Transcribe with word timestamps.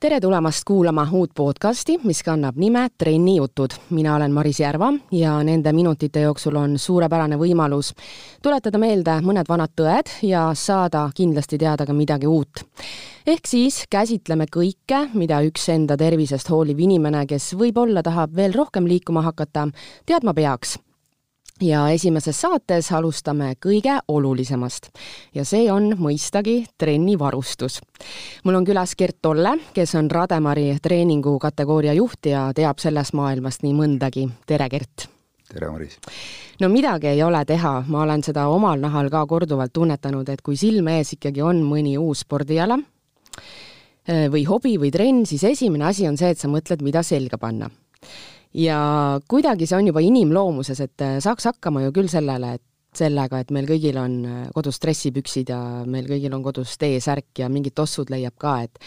tere 0.00 0.20
tulemast 0.20 0.64
kuulama 0.64 1.02
uut 1.12 1.34
podcasti, 1.36 1.98
mis 2.08 2.22
kannab 2.24 2.56
nime 2.56 2.86
Trennijutud. 2.98 3.70
mina 3.90 4.14
olen 4.16 4.32
Maris 4.32 4.60
Järva 4.60 4.92
ja 5.12 5.34
nende 5.44 5.72
minutite 5.72 6.20
jooksul 6.20 6.56
on 6.56 6.78
suurepärane 6.78 7.36
võimalus 7.36 7.92
tuletada 8.42 8.78
meelde 8.80 9.18
mõned 9.20 9.48
vanad 9.48 9.76
tõed 9.76 10.14
ja 10.22 10.48
saada 10.54 11.10
kindlasti 11.14 11.58
teada 11.58 11.86
ka 11.86 11.92
midagi 11.92 12.26
uut. 12.26 12.64
ehk 13.26 13.46
siis 13.46 13.84
käsitleme 13.90 14.46
kõike, 14.48 15.10
mida 15.14 15.42
üks 15.44 15.68
enda 15.68 15.96
tervisest 15.96 16.48
hooliv 16.48 16.80
inimene, 16.80 17.26
kes 17.26 17.52
võib-olla 17.54 18.02
tahab 18.02 18.36
veel 18.36 18.56
rohkem 18.56 18.86
liikuma 18.86 19.20
hakata, 19.22 19.68
teadma 20.06 20.34
peaks 20.34 20.78
ja 21.60 21.84
esimeses 21.92 22.40
saates 22.40 22.88
alustame 22.96 23.52
kõige 23.60 23.98
olulisemast 24.08 24.88
ja 25.34 25.44
see 25.44 25.68
on 25.72 25.92
mõistagi 25.98 26.64
trennivarustus. 26.78 27.80
mul 28.44 28.54
on 28.54 28.64
külas 28.64 28.94
Gert 28.96 29.18
Tolle, 29.22 29.56
kes 29.74 29.94
on 29.94 30.10
Rademari 30.10 30.78
treeningu 30.82 31.38
kategooria 31.38 31.92
juht 31.92 32.26
ja 32.26 32.50
teab 32.54 32.78
sellest 32.78 33.12
maailmast 33.12 33.62
nii 33.62 33.74
mõndagi. 33.74 34.28
tere, 34.46 34.68
Gert! 34.68 35.08
tere, 35.52 35.70
Maris! 35.70 35.98
no 36.60 36.68
midagi 36.68 37.06
ei 37.06 37.22
ole 37.22 37.44
teha, 37.44 37.84
ma 37.86 38.02
olen 38.02 38.22
seda 38.22 38.48
omal 38.48 38.80
nahal 38.80 39.10
ka 39.10 39.26
korduvalt 39.26 39.72
tunnetanud, 39.72 40.28
et 40.28 40.42
kui 40.42 40.56
silme 40.56 40.98
ees 40.98 41.12
ikkagi 41.12 41.42
on 41.42 41.62
mõni 41.62 41.98
uus 41.98 42.24
spordiala 42.24 42.78
eh, 44.06 44.28
või 44.32 44.46
hobi 44.48 44.78
või 44.78 44.90
trenn, 44.90 45.26
siis 45.26 45.44
esimene 45.44 45.84
asi 45.84 46.08
on 46.08 46.16
see, 46.16 46.30
et 46.30 46.38
sa 46.38 46.48
mõtled, 46.48 46.82
mida 46.82 47.02
selga 47.02 47.38
panna 47.38 47.70
ja 48.54 49.20
kuidagi 49.28 49.66
see 49.66 49.78
on 49.78 49.90
juba 49.90 50.02
inimloomuses, 50.04 50.80
et 50.80 51.04
äh, 51.04 51.18
saaks 51.22 51.50
hakkama 51.50 51.84
ju 51.86 51.94
küll 51.94 52.10
sellele, 52.10 52.54
et 52.58 52.66
sellega, 52.96 53.38
et 53.38 53.52
meil 53.54 53.68
kõigil 53.68 53.98
on 54.00 54.16
äh, 54.26 54.44
kodus 54.54 54.80
dressipüksid 54.82 55.52
ja 55.52 55.60
meil 55.86 56.08
kõigil 56.10 56.34
on 56.34 56.42
kodus 56.42 56.76
T-särk 56.80 57.44
ja 57.44 57.50
mingid 57.52 57.76
tossud 57.78 58.10
leiab 58.10 58.34
ka, 58.40 58.60
et 58.66 58.80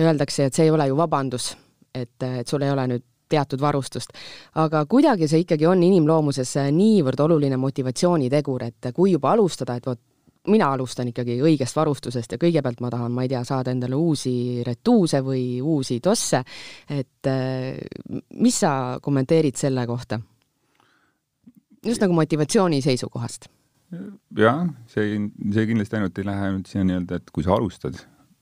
öeldakse, 0.00 0.48
et 0.48 0.56
see 0.56 0.68
ei 0.68 0.72
ole 0.72 0.88
ju 0.88 0.96
vabandus, 0.96 1.52
et, 1.94 2.16
äh, 2.24 2.40
et 2.42 2.48
sul 2.48 2.64
ei 2.64 2.72
ole 2.72 2.86
nüüd 2.94 3.08
teatud 3.32 3.60
varustust. 3.60 4.12
aga 4.60 4.84
kuidagi 4.84 5.28
see 5.28 5.44
ikkagi 5.46 5.66
on 5.66 5.82
inimloomuses 5.82 6.56
niivõrd 6.72 7.20
oluline 7.24 7.56
motivatsioonitegur, 7.56 8.62
et 8.62 8.92
kui 8.92 9.14
juba 9.14 9.32
alustada, 9.32 9.76
et 9.76 9.86
vot 9.86 10.00
mina 10.50 10.72
alustan 10.74 11.10
ikkagi 11.12 11.36
õigest 11.44 11.76
varustusest 11.76 12.34
ja 12.34 12.38
kõigepealt 12.40 12.80
ma 12.82 12.90
tahan, 12.90 13.14
ma 13.14 13.24
ei 13.24 13.30
tea, 13.30 13.42
saada 13.46 13.72
endale 13.74 13.98
uusi 13.98 14.62
retuuse 14.66 15.22
või 15.22 15.44
uusi 15.62 16.00
tosse, 16.02 16.42
et 16.90 17.30
äh, 17.30 17.78
mis 18.42 18.58
sa 18.64 18.98
kommenteerid 19.02 19.58
selle 19.58 19.86
kohta? 19.86 20.20
just 21.82 22.02
nagu 22.02 22.14
motivatsiooni 22.14 22.78
seisukohast. 22.82 23.48
jah, 24.38 24.64
see, 24.90 25.18
see 25.52 25.66
kindlasti 25.68 25.98
ainult 25.98 26.18
ei 26.18 26.26
lähe 26.26 26.50
nüüd 26.56 26.70
siia 26.70 26.84
nii-öelda, 26.86 27.18
et 27.18 27.30
kui 27.34 27.44
sa 27.46 27.56
alustad, 27.56 27.98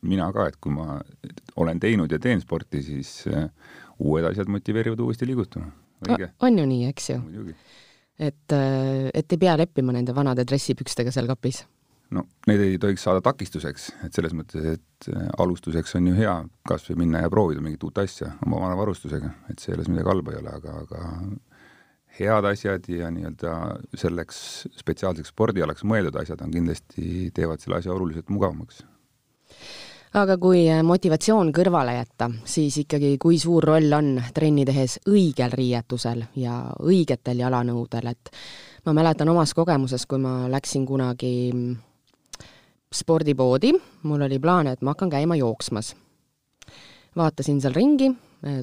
mina 0.07 0.29
ka, 0.33 0.47
et 0.48 0.57
kui 0.61 0.73
ma 0.73 1.01
olen 1.61 1.81
teinud 1.81 2.12
ja 2.12 2.20
teen 2.23 2.41
sporti, 2.41 2.83
siis 2.85 3.27
äh, 3.29 3.48
uued 4.01 4.25
asjad 4.29 4.48
motiveerivad 4.48 5.01
uuesti 5.05 5.29
liigutama. 5.29 5.73
on 6.41 6.59
ju 6.59 6.64
nii, 6.67 6.87
eks 6.89 7.11
ju? 7.11 7.20
et, 8.20 8.53
äh, 8.57 9.11
et 9.12 9.33
ei 9.33 9.41
pea 9.41 9.57
leppima 9.61 9.92
nende 9.92 10.14
vanade 10.17 10.45
dressipükstega 10.48 11.12
seal 11.12 11.29
kapis 11.29 11.64
no 12.14 12.25
need 12.50 12.62
ei 12.64 12.78
tohiks 12.83 13.05
saada 13.06 13.22
takistuseks, 13.25 13.91
et 14.06 14.16
selles 14.16 14.34
mõttes, 14.36 14.64
et 14.77 15.11
äh, 15.12 15.28
alustuseks 15.39 15.94
on 15.98 16.11
ju 16.11 16.17
hea 16.19 16.34
kas 16.69 16.89
või 16.91 17.05
minna 17.05 17.25
ja 17.25 17.30
proovida 17.33 17.62
mingit 17.64 17.84
uut 17.86 17.98
asja 18.02 18.33
oma 18.47 18.62
vana 18.64 18.78
varustusega, 18.78 19.30
et 19.52 19.62
selles 19.62 19.91
midagi 19.91 20.11
halba 20.11 20.34
ei 20.34 20.41
ole, 20.42 20.55
aga, 20.58 20.77
aga 20.85 21.05
head 22.20 22.48
asjad 22.51 22.89
ja 22.90 23.11
nii-öelda 23.14 23.57
selleks 23.98 24.40
spetsiaalseks 24.80 25.30
spordialaks 25.33 25.86
mõeldud 25.86 26.18
asjad 26.20 26.42
on 26.45 26.55
kindlasti, 26.55 27.30
teevad 27.35 27.62
selle 27.62 27.79
asja 27.79 27.95
oluliselt 27.95 28.33
mugavamaks. 28.35 28.83
aga 30.18 30.36
kui 30.42 30.64
äh, 30.67 30.83
motivatsioon 30.83 31.52
kõrvale 31.55 31.95
jätta, 32.01 32.30
siis 32.45 32.80
ikkagi 32.83 33.14
kui 33.23 33.39
suur 33.39 33.64
roll 33.64 33.92
on 33.95 34.17
trenni 34.35 34.64
tehes 34.67 34.98
õigel 35.06 35.55
riietusel 35.55 36.24
ja 36.36 36.64
õigetel 36.83 37.45
jalanõudel, 37.45 38.11
et 38.11 38.35
ma 38.86 38.96
mäletan 38.96 39.29
omast 39.29 39.55
kogemusest, 39.55 40.08
kui 40.11 40.18
ma 40.18 40.48
läksin 40.51 40.86
kunagi 40.89 41.52
spordipoodi, 42.95 43.70
mul 44.02 44.23
oli 44.27 44.39
plaan, 44.42 44.67
et 44.67 44.83
ma 44.83 44.95
hakkan 44.95 45.11
käima 45.11 45.36
jooksmas. 45.39 45.95
vaatasin 47.17 47.61
seal 47.61 47.74
ringi, 47.74 48.11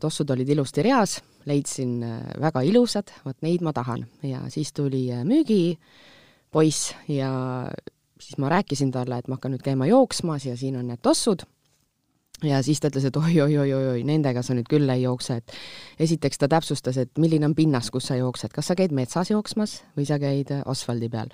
tossud 0.01 0.29
olid 0.31 0.49
ilusti 0.49 0.83
reas, 0.83 1.17
leidsin 1.45 2.03
äh, 2.03 2.21
väga 2.41 2.61
ilusad, 2.63 3.11
vot 3.25 3.37
neid 3.43 3.63
ma 3.63 3.73
tahan. 3.75 4.05
Ja 4.23 4.45
siis 4.49 4.73
tuli 4.73 5.05
äh, 5.11 5.23
müügipoiss 5.27 6.93
ja 7.07 7.31
siis 8.19 8.37
ma 8.37 8.49
rääkisin 8.49 8.91
talle, 8.91 9.19
et 9.19 9.27
ma 9.27 9.35
hakkan 9.35 9.55
nüüd 9.55 9.63
käima 9.63 9.87
jooksmas 9.87 10.47
ja 10.47 10.57
siin 10.57 10.79
on 10.79 10.87
need 10.87 11.03
tossud. 11.03 11.43
Ja 12.43 12.61
siis 12.63 12.79
ta 12.79 12.91
ütles, 12.91 13.07
et 13.07 13.16
oi-oi-oi-oi, 13.17 14.03
nendega 14.05 14.43
sa 14.45 14.53
nüüd 14.53 14.67
küll 14.69 14.89
ei 14.93 15.01
jookse, 15.07 15.39
et 15.41 15.55
esiteks 16.05 16.37
ta 16.37 16.51
täpsustas, 16.51 16.99
et 17.01 17.11
milline 17.17 17.47
on 17.47 17.55
pinnas, 17.57 17.89
kus 17.91 18.11
sa 18.11 18.19
jooksed, 18.19 18.53
kas 18.53 18.69
sa 18.69 18.75
käid 18.77 18.93
metsas 18.93 19.31
jooksmas 19.31 19.81
või 19.97 20.05
sa 20.05 20.19
käid 20.21 20.53
asfaldi 20.66 21.09
peal 21.09 21.33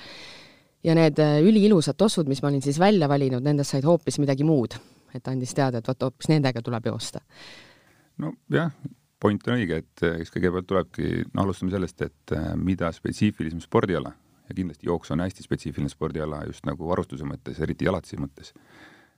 ja 0.83 0.95
need 0.97 1.19
äh, 1.21 1.37
üliilusad 1.43 1.97
tossud, 1.99 2.27
mis 2.29 2.41
ma 2.43 2.49
olin 2.51 2.63
siis 2.63 2.79
välja 2.79 3.07
valinud, 3.09 3.43
nendest 3.43 3.73
said 3.73 3.85
hoopis 3.87 4.19
midagi 4.21 4.45
muud. 4.47 4.75
et 5.13 5.27
andis 5.29 5.53
teada, 5.53 5.77
et 5.77 5.87
vot 5.87 6.07
hoopis 6.07 6.29
nendega 6.31 6.61
tuleb 6.65 6.87
joosta. 6.89 7.21
nojah, 8.17 8.71
point 9.21 9.47
on 9.47 9.55
õige, 9.57 9.83
et 9.83 10.03
äh, 10.03 10.19
eks 10.21 10.33
kõigepealt 10.33 10.67
tulebki, 10.67 11.25
no 11.33 11.45
alustame 11.45 11.71
sellest, 11.71 12.01
et 12.01 12.35
äh, 12.35 12.53
mida 12.55 12.91
spetsiifilisem 12.91 13.61
spordiala 13.63 14.13
ja 14.49 14.55
kindlasti 14.55 14.89
jooks 14.89 15.13
on 15.15 15.23
hästi 15.23 15.45
spetsiifiline 15.45 15.91
spordiala 15.91 16.43
just 16.47 16.65
nagu 16.67 16.87
varustuse 16.89 17.27
mõttes, 17.27 17.61
eriti 17.63 17.87
jalatsi 17.87 18.19
mõttes. 18.19 18.53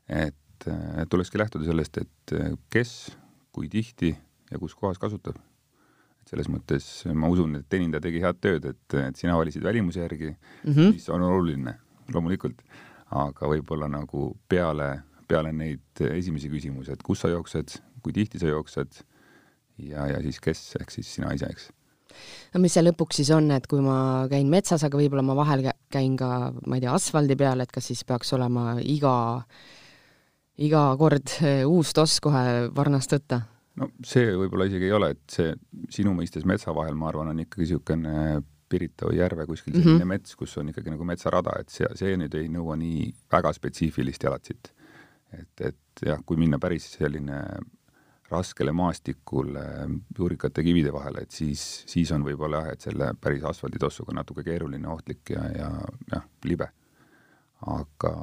et 0.08 0.68
tulekski 1.10 1.38
lähtuda 1.38 1.66
sellest, 1.66 1.98
et 1.98 2.34
kes, 2.70 2.92
kui 3.52 3.68
tihti 3.70 4.14
ja 4.52 4.60
kus 4.62 4.76
kohas 4.78 5.02
kasutab 5.02 5.36
selles 6.30 6.50
mõttes 6.50 6.88
ma 7.14 7.30
usun, 7.32 7.60
et 7.60 7.68
teenindaja 7.70 8.08
tegi 8.08 8.22
head 8.24 8.42
tööd, 8.42 8.66
et, 8.72 8.98
et 8.98 9.20
sina 9.20 9.38
valisid 9.38 9.64
välimuse 9.66 10.02
järgi 10.02 10.32
mm, 10.32 10.72
-hmm. 10.72 10.96
mis 10.98 11.10
on 11.14 11.26
oluline 11.26 11.76
loomulikult, 12.14 12.62
aga 13.16 13.50
võib-olla 13.50 13.90
nagu 13.92 14.32
peale, 14.50 14.90
peale 15.28 15.54
neid 15.54 16.06
esimesi 16.10 16.50
küsimusi, 16.50 16.94
et 16.94 17.04
kus 17.04 17.22
sa 17.22 17.30
jooksed, 17.30 17.78
kui 18.02 18.14
tihti 18.14 18.42
sa 18.42 18.50
jooksed 18.50 19.02
ja, 19.78 20.08
ja 20.08 20.22
siis 20.22 20.40
kes, 20.42 20.68
ehk 20.82 20.94
siis 20.94 21.14
sina 21.18 21.34
ise, 21.34 21.50
eks 21.50 21.70
no 22.54 22.62
mis 22.64 22.76
see 22.76 22.84
lõpuks 22.86 23.22
siis 23.22 23.32
on, 23.36 23.50
et 23.56 23.66
kui 23.68 23.82
ma 23.84 24.28
käin 24.32 24.50
metsas, 24.52 24.84
aga 24.88 24.98
võib-olla 24.98 25.26
ma 25.26 25.38
vahel 25.38 25.66
käin 25.94 26.16
ka, 26.20 26.52
ma 26.66 26.78
ei 26.78 26.86
tea, 26.86 26.94
asfaldi 26.96 27.38
peal, 27.40 27.62
et 27.62 27.74
kas 27.74 27.92
siis 27.92 28.06
peaks 28.08 28.34
olema 28.38 28.78
iga, 28.82 29.16
iga 30.58 30.86
kord 30.98 31.38
uus 31.68 31.94
toss 31.94 32.22
kohe 32.24 32.72
varnast 32.76 33.18
võtta? 33.18 33.44
No 33.82 33.90
see 34.06 34.34
võib-olla 34.36 34.68
isegi 34.70 34.90
ei 34.90 34.96
ole, 34.96 35.12
et 35.16 35.38
see 35.38 35.54
sinu 35.94 36.16
mõistes 36.18 36.46
metsa 36.48 36.74
vahel, 36.76 36.98
ma 37.00 37.10
arvan, 37.12 37.34
on 37.34 37.46
ikkagi 37.46 37.66
niisugune 37.66 38.44
Pirita 38.66 39.06
või 39.06 39.20
Järve 39.20 39.46
kuskil 39.46 39.76
selline 39.76 39.92
mm 39.92 40.02
-hmm. 40.02 40.10
mets, 40.10 40.36
kus 40.36 40.56
on 40.58 40.72
ikkagi 40.72 40.90
nagu 40.90 41.06
metsarada, 41.06 41.54
et 41.62 41.70
see, 41.70 41.88
see 42.00 42.16
nüüd 42.18 42.34
ei 42.40 42.48
nõua 42.50 42.78
nii 42.82 43.12
väga 43.32 43.54
spetsiifilist 43.54 44.24
jalatsit. 44.24 44.74
et, 45.36 45.62
et 45.62 46.06
jah, 46.06 46.22
kui 46.26 46.38
minna 46.38 46.58
päris 46.60 46.86
selline 46.96 47.42
raskele 48.32 48.72
maastikule 48.72 49.64
juurikate 50.18 50.64
kivide 50.64 50.94
vahele, 50.94 51.26
et 51.26 51.32
siis, 51.32 51.84
siis 51.86 52.12
on 52.12 52.24
võib-olla 52.26 52.64
jah, 52.64 52.72
et 52.74 52.82
selle 52.82 53.12
päris 53.22 53.44
asfalditossuga 53.44 54.14
natuke 54.14 54.44
keeruline, 54.44 54.88
ohtlik 54.88 55.30
ja, 55.30 55.44
ja 55.58 55.70
jah, 56.14 56.26
libe. 56.44 56.70
aga 57.66 58.14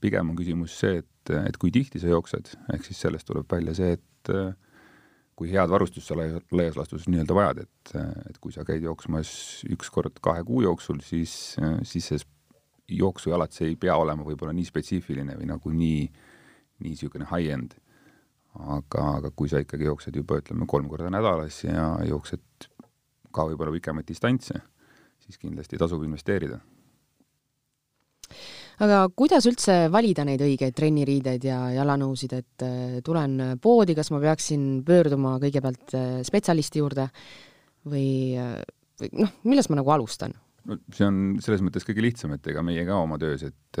pigem 0.00 0.30
on 0.30 0.36
küsimus 0.36 0.74
see, 0.80 0.98
et, 0.98 1.30
et 1.48 1.56
kui 1.56 1.70
tihti 1.70 2.00
sa 2.00 2.10
jooksed, 2.10 2.50
ehk 2.74 2.84
siis 2.84 3.00
sellest 3.00 3.26
tuleb 3.26 3.46
välja 3.50 3.74
see, 3.74 3.92
et 3.92 4.32
kui 5.38 5.52
head 5.52 5.70
varustust 5.70 6.10
sa 6.10 6.16
laias 6.18 6.76
laastus 6.78 7.06
nii-öelda 7.06 7.36
vajad, 7.36 7.60
et, 7.62 7.92
et 8.30 8.38
kui 8.42 8.54
sa 8.54 8.64
käid 8.66 8.82
jooksmas 8.82 9.30
üks 9.70 9.90
kord 9.94 10.18
kahe 10.24 10.42
kuu 10.46 10.64
jooksul, 10.64 10.98
siis, 11.04 11.32
siis 11.86 12.08
see 12.10 12.24
jooksujalad, 12.98 13.52
see 13.54 13.68
ei 13.70 13.76
pea 13.78 13.94
olema 14.00 14.24
võib-olla 14.26 14.54
nii 14.56 14.66
spetsiifiline 14.66 15.36
või 15.38 15.50
nagu 15.50 15.70
nii, 15.74 16.00
nii 16.80 16.94
niisugune 16.94 17.28
high-end. 17.30 17.76
aga, 18.58 19.02
aga 19.20 19.30
kui 19.36 19.50
sa 19.50 19.60
ikkagi 19.62 19.86
jooksed 19.86 20.16
juba 20.16 20.40
ütleme 20.40 20.66
kolm 20.66 20.88
korda 20.90 21.10
nädalas 21.12 21.60
ja 21.62 21.92
jooksed 22.08 22.66
ka 23.30 23.44
võib-olla 23.46 23.74
pikemaid 23.76 24.08
distantse, 24.08 24.56
siis 25.22 25.38
kindlasti 25.38 25.78
tasub 25.78 26.02
investeerida 26.02 26.58
aga 28.84 28.98
kuidas 29.16 29.46
üldse 29.50 29.76
valida 29.92 30.24
neid 30.26 30.42
õigeid 30.44 30.76
trenniriideid 30.76 31.46
ja 31.48 31.58
jalanõusid, 31.74 32.34
et 32.38 32.66
äh, 32.66 32.98
tulen 33.04 33.38
poodi, 33.62 33.96
kas 33.98 34.12
ma 34.14 34.20
peaksin 34.22 34.82
pöörduma 34.86 35.36
kõigepealt 35.42 35.94
äh, 35.98 36.10
spetsialisti 36.26 36.82
juurde 36.82 37.08
või, 37.88 38.36
äh, 38.38 38.58
või 39.00 39.12
noh, 39.24 39.34
millest 39.48 39.72
ma 39.72 39.80
nagu 39.80 39.94
alustan? 39.96 40.36
no 40.68 40.78
see 40.94 41.06
on 41.06 41.38
selles 41.42 41.62
mõttes 41.64 41.86
kõige 41.86 42.04
lihtsam, 42.04 42.34
et 42.36 42.46
ega 42.50 42.62
meie 42.66 42.84
ka 42.86 42.98
oma 43.02 43.18
töös, 43.20 43.46
et 43.46 43.78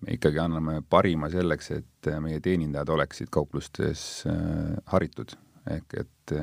me 0.00 0.16
ikkagi 0.16 0.40
anname 0.42 0.80
parima 0.82 1.28
selleks, 1.30 1.70
et 1.76 2.08
meie 2.24 2.40
teenindajad 2.42 2.90
oleksid 2.96 3.30
kauplustes 3.30 4.24
haritud. 4.90 5.36
ehk 5.70 5.94
et 6.00 6.34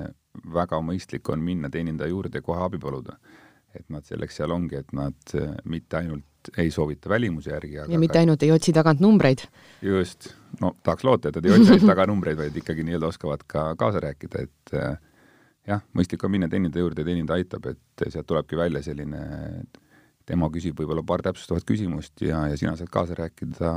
väga 0.53 0.79
mõistlik 0.85 1.27
on 1.33 1.43
minna 1.43 1.71
teenindaja 1.73 2.13
juurde 2.13 2.39
ja 2.39 2.45
kohe 2.45 2.63
abi 2.63 2.79
paluda. 2.79 3.17
et 3.75 3.89
nad 3.89 4.05
selleks 4.05 4.39
seal 4.39 4.53
ongi, 4.55 4.77
et 4.77 4.93
nad 4.95 5.35
mitte 5.65 5.97
ainult 5.99 6.36
ei 6.57 6.71
soovita 6.71 7.09
välimuse 7.09 7.51
järgi, 7.51 7.79
ja 7.87 7.99
mitte 7.99 8.19
ainult 8.19 8.43
ei 8.43 8.51
otsi 8.51 8.73
tagant 8.73 9.01
numbreid. 9.03 9.47
just, 9.81 10.31
no 10.61 10.75
tahaks 10.83 11.03
loota, 11.03 11.29
et 11.29 11.39
nad 11.39 11.45
ei 11.45 11.57
otsi 11.57 11.73
ainult 11.75 11.91
taga 11.91 12.07
numbreid, 12.09 12.37
vaid 12.39 12.57
ikkagi 12.63 12.85
nii-öelda 12.87 13.11
oskavad 13.11 13.43
ka 13.47 13.69
kaasa 13.79 14.03
rääkida, 14.07 14.45
et 14.47 14.77
jah, 15.67 15.83
mõistlik 15.97 16.23
on 16.23 16.33
minna 16.33 16.49
teenindaja 16.51 16.85
juurde 16.85 17.03
ja 17.03 17.09
teenindaja 17.11 17.43
aitab, 17.43 17.67
et 17.73 18.07
sealt 18.13 18.27
tulebki 18.29 18.59
välja 18.59 18.83
selline 18.85 19.21
tema 20.27 20.49
küsib 20.51 20.75
võib-olla 20.79 21.03
paar 21.07 21.23
täpsustavat 21.23 21.65
küsimust 21.67 22.23
ja, 22.25 22.43
ja 22.51 22.57
sina 22.59 22.75
saad 22.79 22.91
kaasa 22.91 23.15
rääkida, 23.17 23.71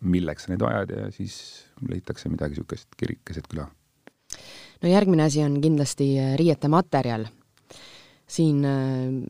milleks 0.00 0.46
sa 0.46 0.52
neid 0.52 0.64
vajad 0.64 0.94
ja 0.96 1.10
siis 1.14 1.34
leitakse 1.88 2.32
midagi 2.32 2.56
niisugust 2.56 2.96
kirik 3.00 3.20
keset 3.28 3.48
küla. 3.50 3.68
no 4.80 4.88
järgmine 4.88 5.26
asi 5.26 5.44
on 5.44 5.60
kindlasti 5.60 6.08
riiete 6.40 6.70
materjal. 6.72 7.28
siin, 8.30 8.64
äh, 8.64 9.20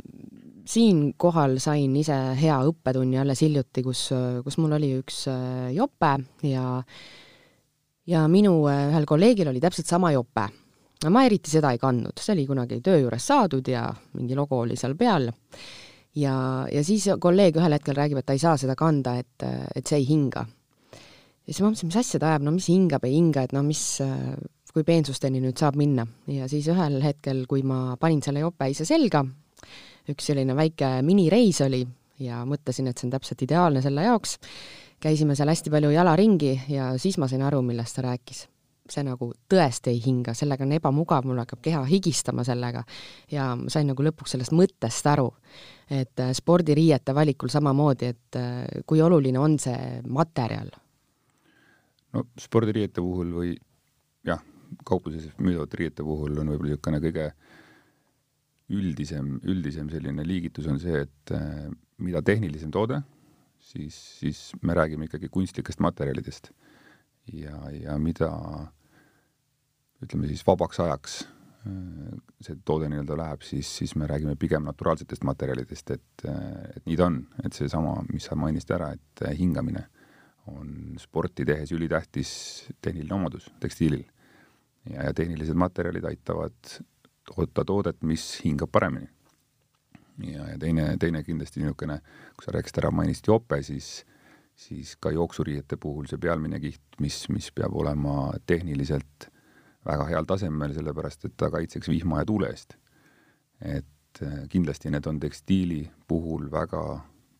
siinkohal 0.68 1.58
sain 1.62 1.94
ise 1.96 2.16
hea 2.40 2.56
õppetunni 2.68 3.18
alles 3.20 3.42
hiljuti, 3.44 3.82
kus, 3.86 4.08
kus 4.44 4.58
mul 4.60 4.76
oli 4.78 4.92
üks 5.00 5.24
äh, 5.30 5.70
jope 5.76 6.14
ja 6.48 6.80
ja 8.10 8.24
minu 8.30 8.64
ühel 8.70 9.06
kolleegil 9.06 9.50
oli 9.50 9.60
täpselt 9.62 9.86
sama 9.86 10.10
jope. 10.14 10.48
no 11.04 11.12
ma 11.14 11.24
eriti 11.24 11.52
seda 11.52 11.72
ei 11.72 11.78
kandnud, 11.80 12.18
see 12.18 12.34
oli 12.34 12.46
kunagi 12.48 12.80
töö 12.84 12.98
juures 13.04 13.26
saadud 13.26 13.68
ja 13.68 13.86
mingi 14.16 14.36
logo 14.36 14.62
oli 14.64 14.76
seal 14.76 14.96
peal 14.98 15.30
ja, 16.16 16.34
ja 16.70 16.84
siis 16.84 17.06
kolleeg 17.20 17.58
ühel 17.60 17.76
hetkel 17.76 17.96
räägib, 17.96 18.20
et 18.20 18.26
ta 18.28 18.36
ei 18.36 18.42
saa 18.42 18.56
seda 18.60 18.76
kanda, 18.78 19.16
et, 19.20 19.46
et 19.76 19.86
see 19.86 20.00
ei 20.00 20.08
hinga. 20.08 20.46
ja 20.46 21.52
siis 21.52 21.62
ma 21.62 21.70
mõtlesin, 21.70 21.92
mis 21.92 22.00
asja 22.02 22.20
ta 22.22 22.32
ajab, 22.32 22.46
no 22.46 22.54
mis 22.56 22.70
hingab, 22.72 23.04
ei 23.06 23.14
hinga, 23.16 23.44
et 23.46 23.54
no 23.56 23.62
mis, 23.66 23.84
kui 24.74 24.86
peensusteni 24.86 25.42
nüüd 25.42 25.58
saab 25.60 25.78
minna. 25.80 26.06
ja 26.30 26.48
siis 26.50 26.68
ühel 26.72 27.00
hetkel, 27.04 27.44
kui 27.50 27.62
ma 27.66 27.96
panin 28.00 28.22
selle 28.24 28.42
jope 28.44 28.70
ise 28.72 28.88
selga, 28.88 29.24
üks 30.12 30.30
selline 30.30 30.56
väike 30.58 30.98
minireis 31.06 31.60
oli 31.66 31.82
ja 32.20 32.44
mõtlesin, 32.48 32.90
et 32.90 33.00
see 33.00 33.08
on 33.08 33.16
täpselt 33.16 33.42
ideaalne 33.46 33.82
selle 33.84 34.04
jaoks, 34.04 34.36
käisime 35.00 35.36
seal 35.38 35.52
hästi 35.52 35.72
palju 35.72 35.92
jala 35.94 36.16
ringi 36.18 36.54
ja 36.68 36.92
siis 37.00 37.18
ma 37.18 37.28
sain 37.30 37.44
aru, 37.46 37.62
millest 37.64 37.96
ta 37.96 38.04
rääkis 38.10 38.46
see 38.90 39.04
nagu 39.06 39.30
tõesti 39.50 39.92
ei 39.92 40.00
hinga, 40.02 40.34
sellega 40.36 40.66
on 40.66 40.74
ebamugav, 40.76 41.26
mul 41.28 41.40
hakkab 41.42 41.62
keha 41.64 41.82
higistama 41.88 42.44
sellega 42.46 42.82
ja 43.32 43.50
ma 43.58 43.72
sain 43.72 43.88
nagu 43.90 44.04
lõpuks 44.04 44.34
sellest 44.34 44.54
mõttest 44.56 45.06
aru, 45.10 45.28
et 45.90 46.22
äh, 46.22 46.32
spordiriiete 46.36 47.14
valikul 47.16 47.52
samamoodi, 47.52 48.12
et 48.14 48.38
äh, 48.40 48.82
kui 48.86 49.02
oluline 49.02 49.40
on 49.40 49.58
see 49.62 50.00
materjal? 50.08 50.72
no 52.16 52.26
spordiriiete 52.40 53.02
puhul 53.02 53.34
või 53.36 53.54
jah, 54.26 54.42
kaupluses 54.86 55.30
müüdavate 55.38 55.82
riiete 55.82 56.06
puhul 56.06 56.38
on 56.42 56.52
võib-olla 56.52 56.74
niisugune 56.74 57.02
kõige 57.04 57.30
üldisem, 58.70 59.38
üldisem 59.48 59.90
selline 59.90 60.24
liigitus 60.26 60.68
on 60.70 60.78
see, 60.82 61.02
et 61.06 61.34
äh, 61.34 61.66
mida 62.02 62.22
tehnilisem 62.24 62.72
toode, 62.74 63.00
siis, 63.70 63.96
siis 64.20 64.42
me 64.62 64.76
räägime 64.78 65.08
ikkagi 65.08 65.30
kunstlikest 65.32 65.82
materjalidest. 65.82 66.52
ja, 67.32 67.56
ja 67.70 67.98
mida 67.98 68.30
ütleme 70.02 70.26
siis 70.30 70.42
vabaks 70.46 70.80
ajaks 70.80 71.16
äh, 71.66 72.18
see 72.40 72.58
toode 72.64 72.88
nii-öelda 72.90 73.18
läheb, 73.18 73.42
siis, 73.46 73.70
siis 73.82 73.94
me 73.98 74.08
räägime 74.10 74.36
pigem 74.40 74.64
naturaalsetest 74.68 75.24
materjalidest, 75.28 75.96
et, 75.96 76.26
äh, 76.28 76.76
et 76.76 76.86
nii 76.86 77.00
ta 77.00 77.10
on, 77.10 77.22
et 77.44 77.56
seesama, 77.56 77.98
mis 78.12 78.30
sa 78.30 78.38
mainisid 78.38 78.76
ära, 78.78 78.92
et 78.96 79.26
hingamine 79.38 79.86
on 80.50 80.96
sporti 80.98 81.44
tehes 81.46 81.70
ülitähtis 81.76 82.30
tehniline 82.82 83.14
omadus 83.14 83.50
tekstiilil. 83.60 84.06
ja, 84.90 85.10
ja 85.10 85.14
tehnilised 85.14 85.54
materjalid 85.54 86.06
aitavad 86.08 86.80
toota 87.34 87.64
toodet, 87.64 88.02
mis 88.02 88.26
hingab 88.44 88.70
paremini. 88.72 89.08
ja, 90.26 90.48
ja 90.50 90.58
teine, 90.58 90.96
teine 91.00 91.22
kindlasti 91.24 91.62
niisugune, 91.62 92.00
kui 92.36 92.44
sa 92.44 92.52
rääkisid 92.52 92.82
ära, 92.82 92.90
mainisid 92.92 93.30
jope, 93.30 93.62
siis 93.62 94.04
siis 94.60 94.96
ka 95.00 95.10
jooksuriiete 95.14 95.78
puhul 95.80 96.08
see 96.10 96.20
pealmine 96.20 96.60
kiht, 96.60 96.82
mis, 97.00 97.22
mis 97.32 97.48
peab 97.56 97.76
olema 97.80 98.32
tehniliselt 98.46 99.30
väga 99.86 100.08
heal 100.10 100.28
tasemel, 100.28 100.74
sellepärast 100.76 101.24
et 101.24 101.36
ta 101.40 101.48
kaitseks 101.54 101.88
vihma 101.88 102.20
ja 102.20 102.28
tuule 102.28 102.50
eest. 102.52 102.76
et 103.60 104.22
äh, 104.22 104.44
kindlasti 104.48 104.90
need 104.90 105.06
on 105.06 105.20
tekstiili 105.20 105.80
puhul 106.08 106.50
väga 106.52 106.82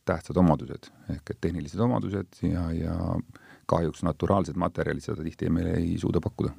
tähtsad 0.05 0.37
omadused, 0.41 0.89
ehk 1.13 1.31
et 1.35 1.41
tehnilised 1.41 1.81
omadused 1.81 2.41
ja, 2.43 2.65
ja 2.73 2.97
kahjuks 3.69 4.03
naturaalsed 4.03 4.57
materjalid 4.57 5.05
seda 5.05 5.25
tihti 5.25 5.51
meile 5.53 5.77
ei 5.77 5.99
suuda 6.01 6.21
pakkuda 6.25 6.53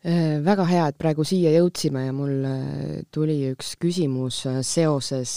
väga 0.00 0.64
hea, 0.64 0.84
et 0.88 0.96
praegu 0.96 1.24
siia 1.28 1.50
jõudsime 1.52 2.06
ja 2.06 2.12
mul 2.16 2.44
äh, 2.48 3.00
tuli 3.12 3.50
üks 3.50 3.74
küsimus 3.76 4.46
seoses 4.64 5.34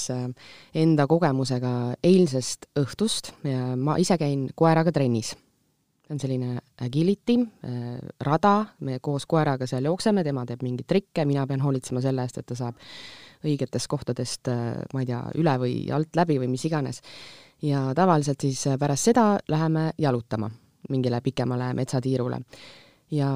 enda 0.73 1.07
kogemusega 1.07 1.73
eilsest 1.99 2.69
õhtust 2.79 3.33
ja 3.43 3.73
ma 3.75 3.97
ise 3.99 4.15
käin 4.21 4.47
koeraga 4.55 4.95
trennis 4.95 5.33
on 6.13 6.19
selline 6.19 6.57
agility 6.81 7.37
äh, 7.39 7.97
rada, 8.23 8.53
me 8.85 8.99
koos 9.03 9.25
koeraga 9.29 9.67
seal 9.69 9.87
jookseme, 9.87 10.23
tema 10.25 10.45
teeb 10.47 10.63
mingeid 10.65 10.87
trikke, 10.89 11.25
mina 11.29 11.45
pean 11.49 11.63
hoolitsema 11.63 12.03
selle 12.03 12.25
eest, 12.25 12.39
et 12.41 12.47
ta 12.49 12.57
saab 12.59 12.79
õigetest 13.47 13.89
kohtadest, 13.91 14.51
äh, 14.51 14.83
ma 14.93 15.03
ei 15.03 15.09
tea, 15.09 15.21
üle 15.39 15.55
või 15.61 15.77
alt 15.95 16.19
läbi 16.19 16.39
või 16.41 16.51
mis 16.53 16.65
iganes. 16.69 17.01
ja 17.63 17.93
tavaliselt 17.95 18.41
siis 18.41 18.65
äh, 18.67 18.77
pärast 18.79 19.09
seda 19.11 19.37
läheme 19.47 19.91
jalutama 19.97 20.51
mingile 20.89 21.21
pikemale 21.21 21.73
metsatiirule. 21.73 22.41
ja 23.11 23.29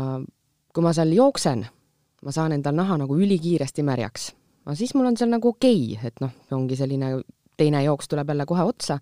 kui 0.77 0.85
ma 0.85 0.91
seal 0.93 1.09
jooksen, 1.09 1.63
ma 2.21 2.31
saan 2.33 2.53
endal 2.53 2.75
naha 2.77 2.99
nagu 3.01 3.15
ülikiiresti 3.17 3.81
märjaks. 3.81 4.27
aga 4.67 4.75
siis 4.77 4.91
mul 4.93 5.07
on 5.09 5.15
seal 5.17 5.31
nagu 5.31 5.49
okei 5.49 5.95
okay,, 5.95 6.11
et 6.11 6.21
noh, 6.21 6.35
ongi 6.53 6.77
selline 6.77 7.15
teine 7.57 7.81
jooks 7.81 8.11
tuleb 8.11 8.29
jälle 8.29 8.45
kohe 8.45 8.61
otsa 8.61 8.99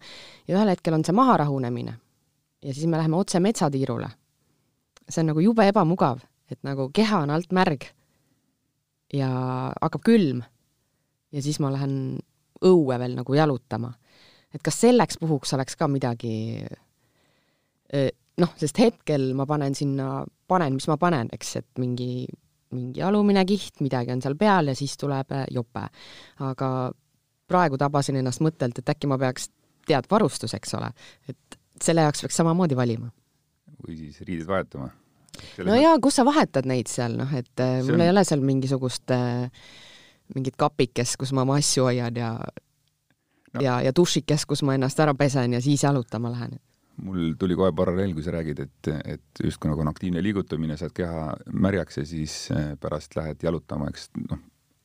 ja 0.48 0.56
ühel 0.56 0.72
hetkel 0.72 0.96
on 0.96 1.04
see 1.04 1.16
maharahunemine 1.16 1.98
ja 2.64 2.74
siis 2.74 2.88
me 2.88 2.96
läheme 2.98 3.18
otse 3.20 3.42
metsatiirule. 3.44 4.08
see 5.10 5.22
on 5.22 5.34
nagu 5.34 5.44
jube 5.44 5.68
ebamugav, 5.68 6.24
et 6.48 6.64
nagu 6.64 6.88
keha 6.96 7.20
on 7.26 7.36
alt 7.36 7.52
märg 7.52 7.84
ja 9.14 9.30
hakkab 9.82 10.08
külm 10.08 10.42
ja 11.32 11.42
siis 11.44 11.60
ma 11.60 11.74
lähen 11.76 12.22
õue 12.64 13.00
veel 13.00 13.20
nagu 13.20 13.36
jalutama. 13.36 13.92
et 14.54 14.64
kas 14.64 14.80
selleks 14.80 15.20
puhuks 15.20 15.54
oleks 15.60 15.76
ka 15.76 15.92
midagi 15.92 16.64
noh, 18.42 18.52
sest 18.60 18.80
hetkel 18.82 19.30
ma 19.38 19.46
panen 19.50 19.76
sinna, 19.78 20.24
panen, 20.50 20.76
mis 20.80 20.88
ma 20.92 20.98
panen, 21.02 21.30
eks, 21.36 21.56
et 21.62 21.82
mingi, 21.82 22.26
mingi 22.76 23.04
alumine 23.06 23.46
kiht, 23.48 23.80
midagi 23.86 24.14
on 24.16 24.24
seal 24.24 24.38
peal 24.40 24.72
ja 24.72 24.76
siis 24.78 24.98
tuleb 25.00 25.32
jope. 25.54 25.86
aga 26.44 26.70
praegu 27.50 27.78
tabasin 27.78 28.20
ennast 28.20 28.44
mõttelt, 28.44 28.80
et 28.80 28.92
äkki 28.96 29.10
ma 29.10 29.20
peaks, 29.22 29.50
tead, 29.86 30.10
varustus, 30.12 30.56
eks 30.58 30.74
ole, 30.80 30.92
et 31.30 31.60
selle 31.82 32.06
jaoks 32.06 32.26
peaks 32.26 32.38
samamoodi 32.42 32.78
valima. 32.78 33.12
või 33.86 33.98
siis 34.00 34.22
riided 34.26 34.48
vahetama. 34.50 34.90
no 35.68 35.80
jaa, 35.80 35.98
kus 36.02 36.20
sa 36.20 36.26
vahetad 36.26 36.68
neid 36.70 36.90
seal, 36.92 37.18
noh, 37.20 37.34
et 37.36 37.64
äh, 37.64 37.80
see 37.82 37.92
mul 37.92 38.00
on... 38.00 38.06
ei 38.08 38.14
ole 38.14 38.24
seal 38.28 38.46
mingisugust 38.46 39.14
äh, 39.14 39.50
mingit 40.34 40.56
kapikest, 40.58 41.20
kus 41.22 41.34
ma 41.36 41.44
oma 41.46 41.60
asju 41.62 41.86
hoian 41.86 42.16
ja 42.18 42.32
no. 42.40 43.62
ja, 43.62 43.80
ja 43.86 43.92
dušikest, 43.96 44.48
kus 44.50 44.64
ma 44.66 44.78
ennast 44.78 45.00
ära 45.00 45.14
pesen 45.18 45.54
ja 45.54 45.62
siis 45.62 45.84
jalutama 45.84 46.32
lähen. 46.34 46.58
Mul 47.04 47.36
tuli 47.40 47.56
kohe 47.58 47.72
paralleel, 47.76 48.14
kui 48.16 48.24
sa 48.24 48.34
räägid, 48.36 48.60
et, 48.64 48.90
et 49.16 49.44
justkui 49.44 49.70
nagu 49.72 49.84
on 49.84 49.92
aktiivne 49.92 50.24
liigutamine, 50.24 50.78
saad 50.80 50.94
keha 50.96 51.32
märjaks 51.52 52.00
ja 52.00 52.06
siis 52.08 52.36
äh, 52.56 52.74
pärast 52.82 53.18
lähed 53.18 53.44
jalutama, 53.44 53.90
eks 53.92 54.10
noh, 54.30 54.40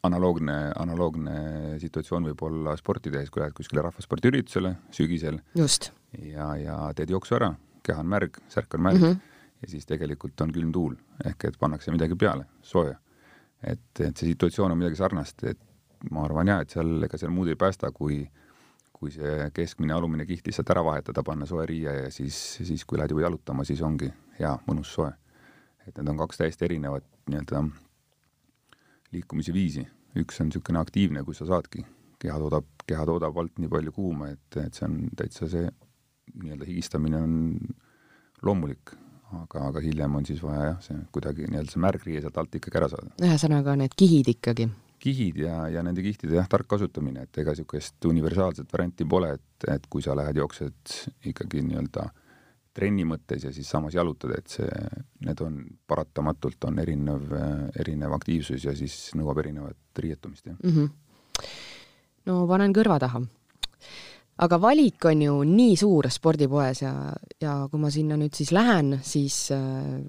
analoogne, 0.07 0.57
analoogne 0.81 1.37
situatsioon 1.83 2.31
võib 2.31 2.45
olla 2.49 2.75
sporti 2.81 3.13
tehes, 3.13 3.31
kui 3.31 3.45
lähed 3.45 3.57
kuskile 3.57 3.85
rahvaspordiüritusele 3.87 4.75
sügisel. 4.97 5.41
just. 5.59 5.91
ja, 6.19 6.55
ja 6.57 6.79
teed 6.97 7.13
jooksu 7.15 7.39
ära, 7.39 7.53
keha 7.87 8.03
on 8.03 8.11
märg, 8.11 8.41
särk 8.53 8.75
on 8.79 8.87
märg 8.89 9.01
mm 9.01 9.07
-hmm. 9.07 9.21
ja 9.63 9.69
siis 9.69 9.87
tegelikult 9.87 10.41
on 10.41 10.53
külm 10.53 10.73
tuul 10.73 10.97
ehk 11.25 11.45
et 11.45 11.59
pannakse 11.59 11.93
midagi 11.93 12.17
peale, 12.17 12.47
sooja. 12.63 12.99
et, 13.63 14.01
et 14.01 14.17
see 14.17 14.33
situatsioon 14.33 14.73
on 14.73 14.79
midagi 14.79 14.97
sarnast, 14.97 15.45
et 15.45 15.59
ma 16.11 16.25
arvan 16.25 16.49
jah, 16.49 16.61
et 16.61 16.71
seal, 16.71 17.03
ega 17.03 17.19
seal 17.19 17.31
muud 17.31 17.49
ei 17.49 17.57
päästa, 17.57 17.93
kui 17.93 18.31
kui 19.01 19.13
see 19.15 19.49
keskmine 19.57 19.95
alumine 19.97 20.27
kiht 20.29 20.47
lihtsalt 20.47 20.71
ära 20.75 20.83
vahetada, 20.85 21.25
panna 21.25 21.47
soe 21.49 21.65
riie 21.69 21.93
ja 22.03 22.11
siis, 22.13 22.37
siis 22.61 22.85
kui 22.85 23.01
lähed 23.01 23.15
juba 23.15 23.25
jalutama, 23.25 23.65
siis 23.65 23.81
ongi 23.87 24.11
hea, 24.37 24.53
mõnus 24.67 24.93
soe. 24.97 25.13
et 25.89 25.97
need 25.97 26.11
on 26.13 26.19
kaks 26.21 26.39
täiesti 26.43 26.67
erinevat 26.67 27.07
nii-öelda 27.33 27.63
liikumise 29.17 29.55
viisi. 29.57 29.87
üks 30.21 30.41
on 30.43 30.51
niisugune 30.51 30.81
aktiivne, 30.81 31.23
kui 31.25 31.35
sa 31.35 31.47
saadki, 31.49 31.85
keha 32.21 32.37
toodab, 32.43 32.67
keha 32.87 33.07
toodab 33.07 33.37
alt 33.39 33.59
nii 33.63 33.71
palju 33.71 33.93
kuuma, 33.95 34.29
et, 34.35 34.59
et 34.61 34.75
see 34.75 34.85
on 34.89 34.99
täitsa 35.17 35.49
see 35.49 35.71
nii-öelda 36.35 36.69
higistamine 36.69 37.23
on 37.25 37.39
loomulik, 38.45 38.93
aga, 39.41 39.65
aga 39.71 39.83
hiljem 39.85 40.21
on 40.21 40.29
siis 40.29 40.43
vaja 40.45 40.73
jah, 40.73 40.79
see 40.85 41.01
kuidagi 41.15 41.49
nii-öelda 41.49 41.73
see 41.73 41.85
märg 41.87 42.05
riie 42.05 42.21
sealt 42.21 42.37
alt 42.43 42.61
ikkagi 42.61 42.83
ära 42.83 42.93
saada. 42.93 43.17
ühesõnaga 43.25 43.79
need 43.81 43.97
kihid 43.97 44.29
ikkagi 44.37 44.69
kihid 45.01 45.41
ja, 45.45 45.65
ja 45.73 45.83
nende 45.85 46.05
kihtide 46.05 46.37
jah, 46.39 46.49
tark 46.51 46.69
kasutamine, 46.71 47.25
et 47.27 47.39
ega 47.43 47.55
niisugust 47.55 48.09
universaalset 48.11 48.73
varianti 48.73 49.07
pole, 49.09 49.33
et, 49.39 49.69
et 49.77 49.87
kui 49.91 50.05
sa 50.05 50.17
lähed 50.19 50.41
jooksed 50.41 50.97
ikkagi 51.33 51.65
nii-öelda 51.67 52.07
trenni 52.77 53.05
mõttes 53.09 53.45
ja 53.45 53.53
siis 53.55 53.69
samas 53.71 53.97
jalutad, 53.97 54.37
et 54.39 54.53
see, 54.53 54.69
need 55.27 55.43
on 55.43 55.59
paratamatult 55.91 56.69
on 56.69 56.79
erinev, 56.83 57.33
erinev 57.81 58.15
aktiivsus 58.17 58.65
ja 58.69 58.77
siis 58.79 59.11
nõuab 59.19 59.43
erinevat 59.43 60.01
riietumist, 60.05 60.47
jah 60.47 60.57
mm. 60.63 60.77
-hmm. 60.77 61.45
no 62.31 62.47
panen 62.47 62.77
kõrva 62.77 63.01
taha. 63.03 63.23
aga 64.39 64.61
valik 64.61 65.05
on 65.05 65.23
ju 65.23 65.43
nii 65.45 65.77
suur 65.77 66.11
spordipoes 66.11 66.83
ja, 66.83 66.95
ja 67.41 67.69
kui 67.71 67.81
ma 67.81 67.91
sinna 67.91 68.17
nüüd 68.17 68.35
siis 68.35 68.53
lähen, 68.53 69.01
siis 69.03 69.51
äh, 69.51 70.01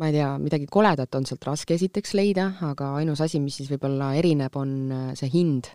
ma 0.00 0.10
ei 0.10 0.16
tea, 0.16 0.30
midagi 0.42 0.66
koledat 0.70 1.14
on 1.14 1.26
sealt 1.28 1.44
raske 1.46 1.76
esiteks 1.76 2.14
leida, 2.18 2.48
aga 2.66 2.94
ainus 2.98 3.22
asi, 3.22 3.40
mis 3.42 3.60
siis 3.60 3.70
võib-olla 3.70 4.12
erineb, 4.18 4.56
on 4.58 4.74
äh, 4.90 5.10
see 5.18 5.30
hind 5.32 5.70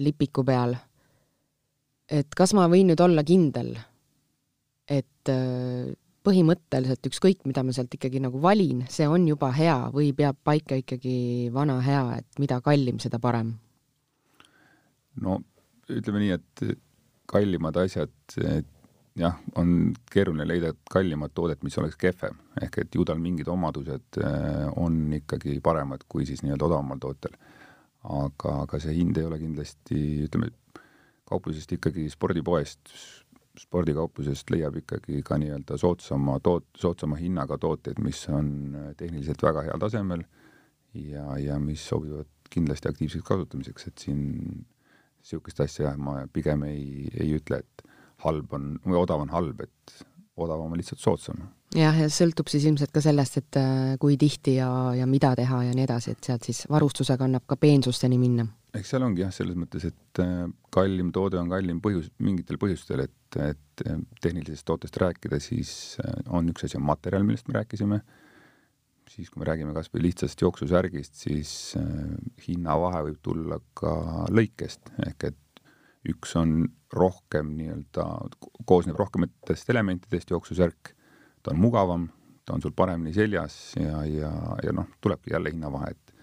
lipiku 0.00 0.44
peal. 0.46 0.76
et 2.10 2.34
kas 2.34 2.54
ma 2.58 2.66
võin 2.70 2.90
nüüd 2.90 3.00
olla 3.02 3.22
kindel, 3.26 3.76
et 4.90 5.30
äh, 5.30 5.92
põhimõtteliselt 6.26 7.06
ükskõik, 7.06 7.44
mida 7.46 7.62
ma 7.64 7.72
sealt 7.72 7.94
ikkagi 7.94 8.20
nagu 8.20 8.40
valin, 8.42 8.82
see 8.90 9.06
on 9.08 9.28
juba 9.28 9.52
hea 9.54 9.78
või 9.94 10.10
peab 10.16 10.36
paika 10.44 10.76
ikkagi 10.80 11.48
vana 11.54 11.78
hea, 11.84 12.02
et 12.18 12.42
mida 12.42 12.60
kallim, 12.64 12.98
seda 13.02 13.22
parem? 13.22 13.54
no 15.20 15.40
ütleme 15.90 16.22
nii, 16.22 16.34
et 16.36 16.76
kallimad 17.30 17.78
asjad, 17.78 18.12
et 18.42 18.68
jah, 19.18 19.38
on 19.58 19.92
keeruline 20.12 20.46
leida 20.46 20.72
kallimat 20.90 21.34
toodet, 21.34 21.62
mis 21.66 21.78
oleks 21.80 21.98
kehvem, 22.00 22.38
ehk 22.62 22.80
et 22.84 22.94
ju 22.94 23.04
tal 23.06 23.18
mingid 23.22 23.48
omadused 23.50 24.20
äh, 24.22 24.68
on 24.76 25.02
ikkagi 25.20 25.58
paremad 25.64 26.04
kui 26.08 26.26
siis 26.28 26.44
nii-öelda 26.44 26.68
odavamal 26.68 27.00
tootel. 27.02 27.34
aga, 28.00 28.62
aga 28.62 28.78
see 28.80 28.94
hind 28.96 29.18
ei 29.20 29.26
ole 29.28 29.36
kindlasti, 29.42 29.96
ütleme, 30.24 30.48
kauplusest 31.28 31.72
ikkagi 31.76 32.06
spordipoest, 32.10 32.94
spordikauplusest 33.60 34.50
leiab 34.54 34.78
ikkagi 34.80 35.20
ka 35.26 35.36
nii-öelda 35.40 35.76
soodsama 35.78 36.38
toot-, 36.40 36.70
soodsama 36.80 37.18
hinnaga 37.20 37.58
tooteid, 37.60 38.00
mis 38.00 38.22
on 38.32 38.72
tehniliselt 38.96 39.42
väga 39.42 39.66
heal 39.66 39.82
tasemel 39.82 40.24
ja, 40.94 41.26
ja 41.38 41.58
mis 41.60 41.82
sobivad 41.88 42.30
kindlasti 42.50 42.88
aktiivseks 42.88 43.26
kasutamiseks, 43.26 43.86
et 43.90 44.06
siin 44.06 44.22
niisugust 45.20 45.60
asja 45.60 45.92
ma 46.00 46.22
pigem 46.32 46.64
ei, 46.66 47.10
ei 47.20 47.34
ütle, 47.36 47.60
et 47.60 47.89
halb 48.24 48.52
on, 48.56 48.74
või 48.84 49.00
odav 49.00 49.24
on 49.24 49.32
halb, 49.32 49.64
et 49.64 50.06
odavam 50.44 50.72
on 50.72 50.80
lihtsalt 50.80 51.02
soodsam. 51.02 51.42
jah, 51.76 51.96
ja 52.02 52.08
sõltub 52.12 52.50
siis 52.50 52.64
ilmselt 52.68 52.92
ka 52.94 53.02
sellest, 53.04 53.40
et 53.40 53.58
äh, 53.60 53.96
kui 54.02 54.16
tihti 54.20 54.56
ja, 54.58 54.70
ja 54.96 55.06
mida 55.10 55.34
teha 55.38 55.64
ja 55.68 55.74
nii 55.76 55.86
edasi, 55.86 56.14
et 56.16 56.30
sealt 56.30 56.46
siis 56.48 56.64
varustusega 56.70 57.26
annab 57.26 57.46
ka 57.50 57.58
peensusteni 57.60 58.18
minna. 58.18 58.46
eks 58.74 58.94
seal 58.94 59.04
ongi 59.06 59.24
jah, 59.24 59.34
selles 59.34 59.58
mõttes, 59.58 59.86
et 59.90 60.22
äh, 60.22 60.46
kallim 60.74 61.12
toode 61.14 61.38
on 61.40 61.50
kallim 61.52 61.82
põhjus, 61.84 62.10
mingitel 62.22 62.58
põhjustel, 62.62 63.04
et, 63.06 63.38
et 63.50 63.84
äh, 63.86 64.00
tehnilisest 64.22 64.66
tootest 64.66 64.98
rääkida, 65.02 65.40
siis 65.42 65.72
on 66.28 66.50
üks 66.52 66.66
asi 66.66 66.80
on 66.80 66.88
materjal, 66.88 67.26
millest 67.26 67.48
me 67.50 67.60
rääkisime, 67.60 68.00
siis 69.10 69.30
kui 69.30 69.42
me 69.42 69.50
räägime 69.50 69.74
kas 69.74 69.90
või 69.92 70.04
lihtsast 70.08 70.42
jooksusärgist, 70.42 71.16
siis 71.18 71.52
hinnavahe 72.46 73.04
võib 73.08 73.22
tulla 73.22 73.58
ka 73.74 73.94
lõikest, 74.30 74.92
ehk 75.06 75.32
et 75.32 75.40
üks 76.08 76.32
on 76.40 76.62
rohkem 76.96 77.52
nii-öelda, 77.58 78.06
koosneb 78.66 78.98
rohkematest 78.98 79.70
elementidest 79.70 80.32
jooksusärk, 80.32 80.94
ta 81.42 81.52
on 81.52 81.60
mugavam, 81.60 82.08
ta 82.44 82.56
on 82.56 82.64
sul 82.64 82.72
paremini 82.76 83.12
seljas 83.14 83.58
ja, 83.78 84.04
ja, 84.08 84.30
ja 84.64 84.72
noh, 84.76 84.88
tulebki 85.00 85.34
jälle 85.34 85.52
hinnavahe, 85.52 85.92
et 85.92 86.14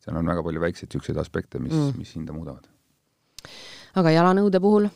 seal 0.00 0.16
on 0.16 0.32
väga 0.32 0.42
palju 0.46 0.62
väikseid 0.64 0.88
niisuguseid 0.88 1.20
aspekte, 1.20 1.60
mis 1.62 1.76
mm., 1.76 2.00
mis 2.00 2.14
hinda 2.16 2.34
muudavad. 2.36 2.66
aga 4.00 4.16
jalanõude 4.16 4.60
puhul? 4.62 4.88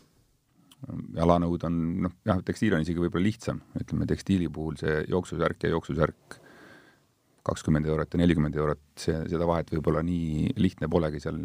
jalanõud 1.17 1.63
on, 1.69 1.77
noh, 2.05 2.17
jah, 2.29 2.41
tekstiil 2.45 2.75
on 2.77 2.83
isegi 2.85 3.01
võib-olla 3.01 3.29
lihtsam, 3.29 3.61
ütleme 3.81 4.09
tekstiili 4.09 4.51
puhul 4.53 4.77
see 4.81 4.99
jooksusärk 5.09 5.65
ja 5.65 5.73
jooksusärk 5.73 6.41
kakskümmend 7.45 7.87
eurot 7.89 8.15
ja 8.15 8.21
nelikümmend 8.21 8.57
eurot, 8.57 8.83
see, 9.01 9.17
seda 9.29 9.47
vahet 9.49 9.71
võib-olla 9.73 10.01
nii 10.05 10.55
lihtne 10.61 10.89
polegi 10.93 11.21
seal 11.21 11.39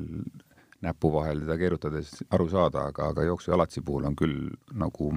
näpu 0.85 1.11
vahel 1.13 1.43
teda 1.43 1.57
keerutades 1.59 2.11
aru 2.31 2.47
saada, 2.51 2.85
aga, 2.91 3.09
aga 3.13 3.25
jooksujalatsi 3.27 3.83
puhul 3.85 4.07
on 4.09 4.15
küll 4.19 4.49
nagu, 4.79 5.11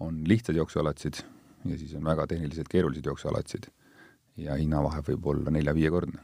on 0.00 0.22
lihtsad 0.28 0.58
jooksujalatsid 0.58 1.22
ja 1.66 1.78
siis 1.78 1.94
on 1.98 2.04
väga 2.04 2.26
tehniliselt 2.30 2.68
keerulised 2.70 3.06
jooksujalatsid 3.06 3.70
ja 4.42 4.56
hinnavahe 4.60 5.02
võib 5.06 5.30
olla 5.32 5.52
nelja-viiekordne. 5.54 6.20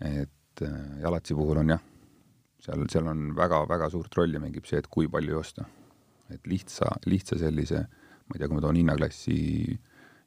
et 0.00 0.62
äh, 0.62 1.00
jalatsi 1.00 1.34
puhul 1.34 1.60
on 1.62 1.74
jah, 1.74 1.82
seal, 2.64 2.86
seal 2.90 3.08
on 3.12 3.26
väga-väga 3.36 3.90
suurt 3.92 4.16
rolli 4.16 4.40
mängib 4.42 4.66
see, 4.66 4.80
et 4.80 4.88
kui 4.90 5.08
palju 5.08 5.38
osta. 5.38 5.64
et 6.30 6.46
lihtsa, 6.48 6.88
lihtsa 7.06 7.38
sellise, 7.38 7.84
ma 8.26 8.34
ei 8.34 8.40
tea, 8.40 8.48
kui 8.48 8.56
ma 8.56 8.64
toon 8.64 8.80
hinnaklassi 8.80 9.38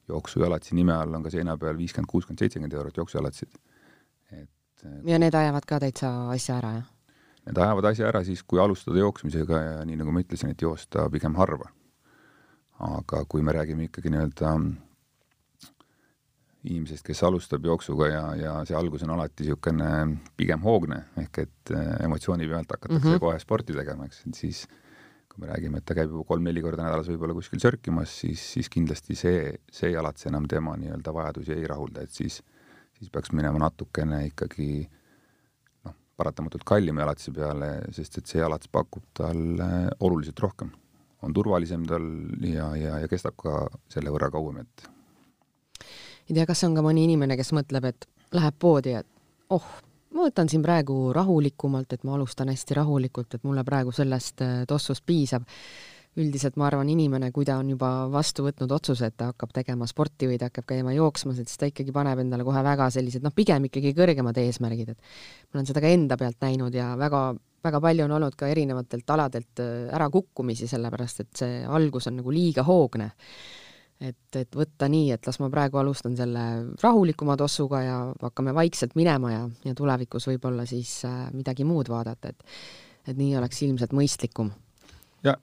jooksujalatsi 0.08 0.76
nime 0.78 0.94
all 0.94 1.18
on 1.18 1.24
ka 1.26 1.32
seina 1.34 1.58
peal 1.58 1.78
viiskümmend, 1.78 2.10
kuuskümmend, 2.12 2.40
seitsekümmend 2.40 2.76
eurot 2.78 2.98
jooksujalatsid. 3.02 3.58
Et 4.86 5.10
ja 5.12 5.20
need 5.20 5.36
ajavad 5.36 5.66
ka 5.66 5.80
täitsa 5.84 6.12
asja 6.34 6.58
ära, 6.62 6.74
jah? 6.80 6.88
Need 7.48 7.62
ajavad 7.64 7.86
asja 7.92 8.08
ära 8.10 8.24
siis, 8.28 8.44
kui 8.44 8.60
alustada 8.60 9.00
jooksmisega 9.00 9.62
ja 9.64 9.86
nii 9.88 10.00
nagu 10.02 10.12
ma 10.12 10.24
ütlesin, 10.24 10.52
et 10.52 10.62
joosta 10.62 11.10
pigem 11.10 11.36
harva. 11.40 11.72
aga 12.78 13.24
kui 13.26 13.42
me 13.42 13.56
räägime 13.56 13.88
ikkagi 13.88 14.12
nii-öelda 14.14 14.52
inimesest, 16.68 17.06
kes 17.06 17.24
alustab 17.24 17.66
jooksuga 17.66 18.10
ja, 18.12 18.24
ja 18.38 18.52
see 18.68 18.76
algus 18.78 19.06
on 19.06 19.14
alati 19.16 19.46
niisugune 19.46 19.88
pigem 20.38 20.62
hoogne, 20.66 21.00
ehk 21.24 21.40
et 21.46 21.72
eh, 21.74 21.94
emotsiooni 22.06 22.50
pealt 22.50 22.76
hakatakse 22.76 23.00
mm 23.00 23.14
-hmm. 23.14 23.24
kohe 23.24 23.40
sporti 23.40 23.74
tegema, 23.74 24.06
eks, 24.06 24.22
et 24.28 24.36
siis 24.36 24.68
kui 25.28 25.46
me 25.46 25.52
räägime, 25.54 25.78
et 25.78 25.86
ta 25.86 25.96
käib 25.96 26.12
juba 26.12 26.24
kolm-neli 26.28 26.62
korda 26.62 26.84
nädalas 26.84 27.10
võib-olla 27.10 27.34
kuskil 27.38 27.62
sörkimas, 27.62 28.20
siis, 28.20 28.44
siis 28.54 28.70
kindlasti 28.70 29.16
see, 29.16 29.54
see 29.72 29.92
jalats 29.92 30.26
enam 30.26 30.48
tema 30.48 30.76
nii-öelda 30.78 31.14
vajadusi 31.14 31.54
ei 31.54 31.68
rahulda, 31.68 32.02
et 32.02 32.12
siis 32.12 32.42
siis 32.98 33.12
peaks 33.14 33.32
minema 33.36 33.62
natukene 33.62 34.24
ikkagi 34.32 34.70
noh, 35.86 35.96
paratamatult 36.18 36.66
kallima 36.68 37.06
jalatise 37.06 37.34
peale, 37.36 37.72
sest 37.96 38.20
et 38.22 38.30
see 38.30 38.42
jalats 38.42 38.70
pakub 38.72 39.06
talle 39.18 39.72
oluliselt 40.00 40.40
rohkem. 40.44 40.72
on 41.22 41.34
turvalisem 41.34 41.86
tal 41.90 42.04
ja, 42.46 42.70
ja, 42.78 43.00
ja 43.02 43.08
kestab 43.10 43.34
ka 43.42 43.66
selle 43.90 44.14
võrra 44.14 44.30
kauem, 44.32 44.62
et 44.62 44.90
ei 46.30 46.36
tea, 46.36 46.46
kas 46.46 46.64
on 46.68 46.76
ka 46.76 46.84
mõni 46.84 47.06
inimene, 47.08 47.38
kes 47.40 47.54
mõtleb, 47.56 47.88
et 47.88 48.08
läheb 48.36 48.56
poodi, 48.60 48.94
et 49.00 49.08
oh, 49.56 49.68
ma 50.14 50.26
võtan 50.28 50.50
siin 50.52 50.64
praegu 50.66 51.14
rahulikumalt, 51.16 51.94
et 51.94 52.04
ma 52.08 52.18
alustan 52.18 52.52
hästi 52.52 52.78
rahulikult, 52.78 53.38
et 53.38 53.46
mulle 53.48 53.64
praegu 53.68 53.94
sellest 53.96 54.44
äh, 54.44 54.58
tossust 54.68 55.06
piisab 55.08 55.48
üldiselt 56.18 56.58
ma 56.58 56.68
arvan, 56.70 56.90
inimene, 56.90 57.30
kui 57.34 57.46
ta 57.46 57.58
on 57.62 57.70
juba 57.74 57.90
vastu 58.12 58.46
võtnud 58.48 58.72
otsuse, 58.74 59.10
et 59.12 59.18
ta 59.20 59.30
hakkab 59.32 59.52
tegema 59.56 59.88
sporti 59.90 60.30
või 60.30 60.40
ta 60.42 60.50
hakkab 60.50 60.66
käima 60.72 60.96
jooksmas, 60.96 61.42
et 61.42 61.50
siis 61.50 61.62
ta 61.62 61.70
ikkagi 61.70 61.94
paneb 61.94 62.24
endale 62.24 62.46
kohe 62.48 62.64
väga 62.66 62.90
sellised 62.94 63.26
noh, 63.26 63.34
pigem 63.36 63.68
ikkagi 63.70 63.94
kõrgemad 63.98 64.40
eesmärgid, 64.42 64.96
et 64.96 65.12
ma 65.52 65.60
olen 65.60 65.70
seda 65.70 65.84
ka 65.84 65.92
enda 65.94 66.18
pealt 66.20 66.40
näinud 66.42 66.78
ja 66.78 66.90
väga, 67.00 67.22
väga 67.68 67.84
palju 67.84 68.08
on 68.08 68.16
olnud 68.18 68.40
ka 68.40 68.50
erinevatelt 68.50 69.14
aladelt 69.14 69.62
äh, 69.62 69.78
ärakukkumisi, 70.00 70.70
sellepärast 70.72 71.24
et 71.26 71.32
see 71.44 71.62
algus 71.66 72.10
on 72.10 72.20
nagu 72.22 72.34
liiga 72.34 72.66
hoogne. 72.66 73.12
et, 74.02 74.36
et 74.38 74.54
võtta 74.54 74.90
nii, 74.90 75.12
et 75.16 75.26
las 75.26 75.40
ma 75.42 75.50
praegu 75.50 75.80
alustan 75.82 76.18
selle 76.18 76.42
rahulikuma 76.82 77.38
tossuga 77.38 77.82
ja 77.82 77.96
hakkame 78.22 78.54
vaikselt 78.54 78.94
minema 78.96 79.32
ja, 79.32 79.48
ja 79.66 79.74
tulevikus 79.78 80.28
võib-olla 80.30 80.66
siis 80.70 81.00
äh, 81.06 81.32
midagi 81.34 81.66
muud 81.66 81.90
vaadata, 81.94 82.34
et 82.34 82.44
et 83.08 83.16
nii 83.16 83.38
oleks 83.40 83.62
ilmselt 83.64 83.94
mõistlikum. 83.96 84.52
ja 85.24 85.38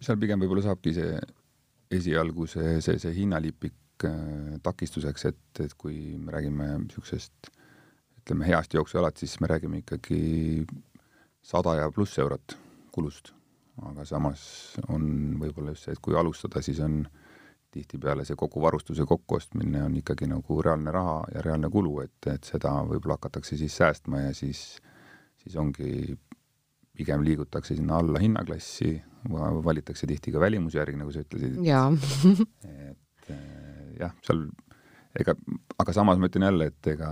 seal 0.00 0.18
pigem 0.20 0.40
võib-olla 0.42 0.64
saabki 0.68 0.94
see 0.96 1.18
esialgu 1.98 2.46
see, 2.50 2.78
see, 2.84 2.98
see 3.00 3.14
hinnalipik 3.16 4.06
äh, 4.06 4.58
takistuseks, 4.64 5.28
et, 5.30 5.62
et 5.64 5.74
kui 5.78 6.16
me 6.20 6.34
räägime 6.34 6.68
niisugusest 6.84 7.50
ütleme, 8.20 8.46
heast 8.48 8.74
jooksujalad, 8.76 9.16
siis 9.16 9.38
me 9.40 9.48
räägime 9.50 9.82
ikkagi 9.82 10.66
sada 11.42 11.78
ja 11.78 11.90
pluss 11.94 12.18
eurot 12.18 12.58
kulust. 12.92 13.32
aga 13.78 14.04
samas 14.04 14.40
on 14.90 15.38
võib-olla 15.38 15.70
just 15.70 15.86
see, 15.86 15.94
et 15.94 16.02
kui 16.02 16.16
alustada, 16.18 16.60
siis 16.66 16.80
on 16.82 17.04
tihtipeale 17.70 18.24
see 18.26 18.36
kogu 18.36 18.60
varustuse 18.62 19.04
kokkuostmine 19.06 19.84
on 19.84 19.96
ikkagi 20.00 20.26
nagu 20.26 20.62
reaalne 20.64 20.90
raha 20.90 21.20
ja 21.34 21.44
reaalne 21.44 21.70
kulu, 21.70 22.00
et, 22.02 22.18
et 22.32 22.44
seda 22.44 22.72
võib-olla 22.88 23.18
hakatakse 23.18 23.56
siis 23.60 23.76
säästma 23.78 24.24
ja 24.24 24.34
siis, 24.34 24.80
siis 25.42 25.56
ongi 25.56 26.16
pigem 26.98 27.22
liigutakse 27.26 27.76
sinna 27.78 28.00
alla 28.02 28.20
hinnaklassi, 28.22 28.96
valitakse 29.64 30.08
tihti 30.10 30.34
ka 30.34 30.42
välimuse 30.42 30.80
järgi, 30.80 30.98
nagu 31.00 31.14
sa 31.14 31.22
ütlesid. 31.24 31.58
jaa 31.66 31.88
et 33.28 33.34
eh, 33.34 33.92
jah, 34.00 34.14
seal 34.24 34.46
ega, 35.18 35.34
aga 35.78 35.94
samas 35.96 36.20
ma 36.20 36.30
ütlen 36.30 36.48
jälle, 36.48 36.70
et 36.72 36.90
ega 36.94 37.10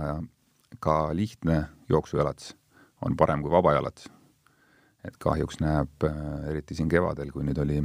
ka 0.83 0.97
lihtne 1.15 1.61
jooksujalats 1.89 2.53
on 3.05 3.15
parem 3.17 3.43
kui 3.45 3.53
vabajalats. 3.53 4.09
et 5.07 5.15
kahjuks 5.23 5.61
näeb, 5.63 6.03
eh, 6.03 6.49
eriti 6.51 6.75
siin 6.75 6.89
kevadel, 6.91 7.31
kui 7.31 7.45
nüüd 7.47 7.59
oli 7.63 7.77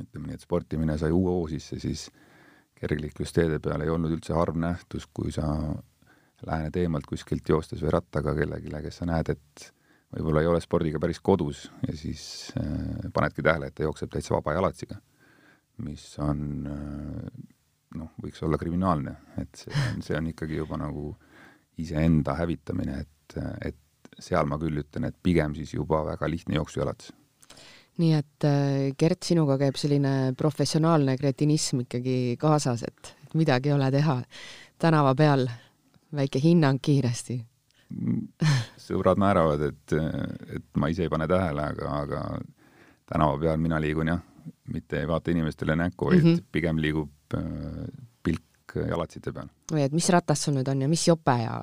ütleme 0.00 0.26
nii, 0.26 0.34
et 0.34 0.42
sportimine 0.42 0.96
sai 0.98 1.12
uue 1.14 1.30
hoo 1.30 1.44
sisse, 1.48 1.78
siis 1.80 2.08
kergliiklusteede 2.80 3.60
peal 3.62 3.84
ei 3.84 3.92
olnud 3.92 4.12
üldse 4.16 4.34
harv 4.34 4.56
nähtus, 4.58 5.06
kui 5.06 5.32
sa 5.32 5.46
lähened 6.46 6.76
eemalt 6.80 7.06
kuskilt 7.06 7.48
joostes 7.48 7.82
või 7.84 7.92
rattaga 7.94 8.34
kellelegi, 8.36 8.72
kes 8.82 9.00
sa 9.02 9.08
näed, 9.08 9.32
et 9.36 9.66
võib-olla 10.14 10.42
ei 10.42 10.50
ole 10.50 10.60
spordiga 10.62 11.00
päris 11.02 11.20
kodus 11.22 11.66
ja 11.86 11.94
siis 11.96 12.22
äh, 12.58 13.10
panedki 13.14 13.44
tähele, 13.46 13.70
et 13.70 13.76
ta 13.78 13.86
jookseb 13.86 14.10
täitsa 14.12 14.34
vaba 14.36 14.56
jalatsiga, 14.56 14.98
mis 15.86 16.06
on 16.22 16.42
äh, 16.70 17.28
noh, 17.98 18.12
võiks 18.22 18.42
olla 18.46 18.58
kriminaalne, 18.60 19.14
et 19.42 19.64
see 19.64 19.74
on, 19.74 20.02
see 20.06 20.18
on 20.18 20.30
ikkagi 20.32 20.58
juba 20.60 20.78
nagu 20.80 21.14
iseenda 21.80 22.34
hävitamine, 22.38 23.00
et, 23.04 23.38
et 23.70 24.20
seal 24.20 24.48
ma 24.50 24.58
küll 24.60 24.82
ütlen, 24.82 25.08
et 25.08 25.16
pigem 25.22 25.54
siis 25.56 25.72
juba 25.74 26.02
väga 26.10 26.28
lihtne 26.28 26.58
jooksujalats. 26.58 27.14
Nii 28.00 28.12
et 28.16 28.46
äh, 28.48 28.90
Gert, 28.98 29.22
sinuga 29.26 29.58
käib 29.60 29.78
selline 29.78 30.32
professionaalne 30.38 31.16
kretinism 31.20 31.84
ikkagi 31.84 32.36
kaasas, 32.40 32.84
et 32.86 33.14
midagi 33.38 33.70
ei 33.70 33.76
ole 33.76 33.90
teha. 33.92 34.20
tänava 34.80 35.14
peal. 35.14 35.44
Väike 36.10 36.40
hinnang 36.42 36.80
kiiresti 36.82 37.36
sõbrad 38.80 39.20
naeravad, 39.20 39.62
et, 39.70 39.94
et 40.56 40.66
ma 40.78 40.90
ise 40.92 41.06
ei 41.06 41.12
pane 41.12 41.28
tähele, 41.30 41.64
aga, 41.74 41.94
aga 42.04 42.22
tänava 43.10 43.38
peal 43.42 43.58
mina 43.62 43.80
liigun 43.82 44.12
jah, 44.12 44.20
mitte 44.70 45.00
ei 45.00 45.08
vaata 45.10 45.32
inimestele 45.34 45.76
näkku, 45.76 46.10
vaid 46.10 46.22
mm 46.22 46.34
-hmm. 46.34 46.44
pigem 46.52 46.78
liigub 46.82 47.34
äh, 47.34 47.86
pilk 48.22 48.76
jalatsite 48.88 49.32
peal. 49.32 49.50
või 49.72 49.86
et 49.86 49.92
mis 49.92 50.08
ratas 50.08 50.44
sul 50.44 50.54
nüüd 50.54 50.68
on 50.70 50.82
ja 50.82 50.88
mis 50.88 51.06
jope 51.08 51.36
ja 51.42 51.60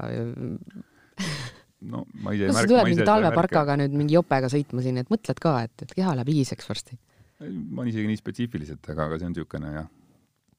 no 1.82 2.06
ma 2.24 2.34
ise 2.34 2.48
ei 2.48 2.54
märka. 2.54 2.72
tuleb 2.72 2.90
mingi 2.90 3.06
talveparkaga 3.08 3.78
nüüd 3.84 3.96
mingi 3.98 4.18
jopega 4.18 4.50
sõitma 4.52 4.84
siin, 4.86 4.98
et 5.02 5.12
mõtled 5.14 5.40
ka, 5.42 5.60
et, 5.68 5.86
et 5.86 5.94
keha 6.00 6.16
läheb 6.18 6.34
hiiseks 6.34 6.70
varsti? 6.70 6.98
ma 7.40 7.84
olen 7.84 7.92
isegi 7.92 8.10
nii 8.10 8.20
spetsiifiliselt, 8.20 8.90
aga, 8.90 9.06
aga 9.06 9.20
see 9.20 9.30
on 9.30 9.36
niisugune 9.36 9.74
jah, 9.76 9.90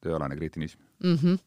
tööalane 0.03 0.35
kretinism 0.35 0.79
mm. 1.03 1.15
-hmm. 1.15 1.39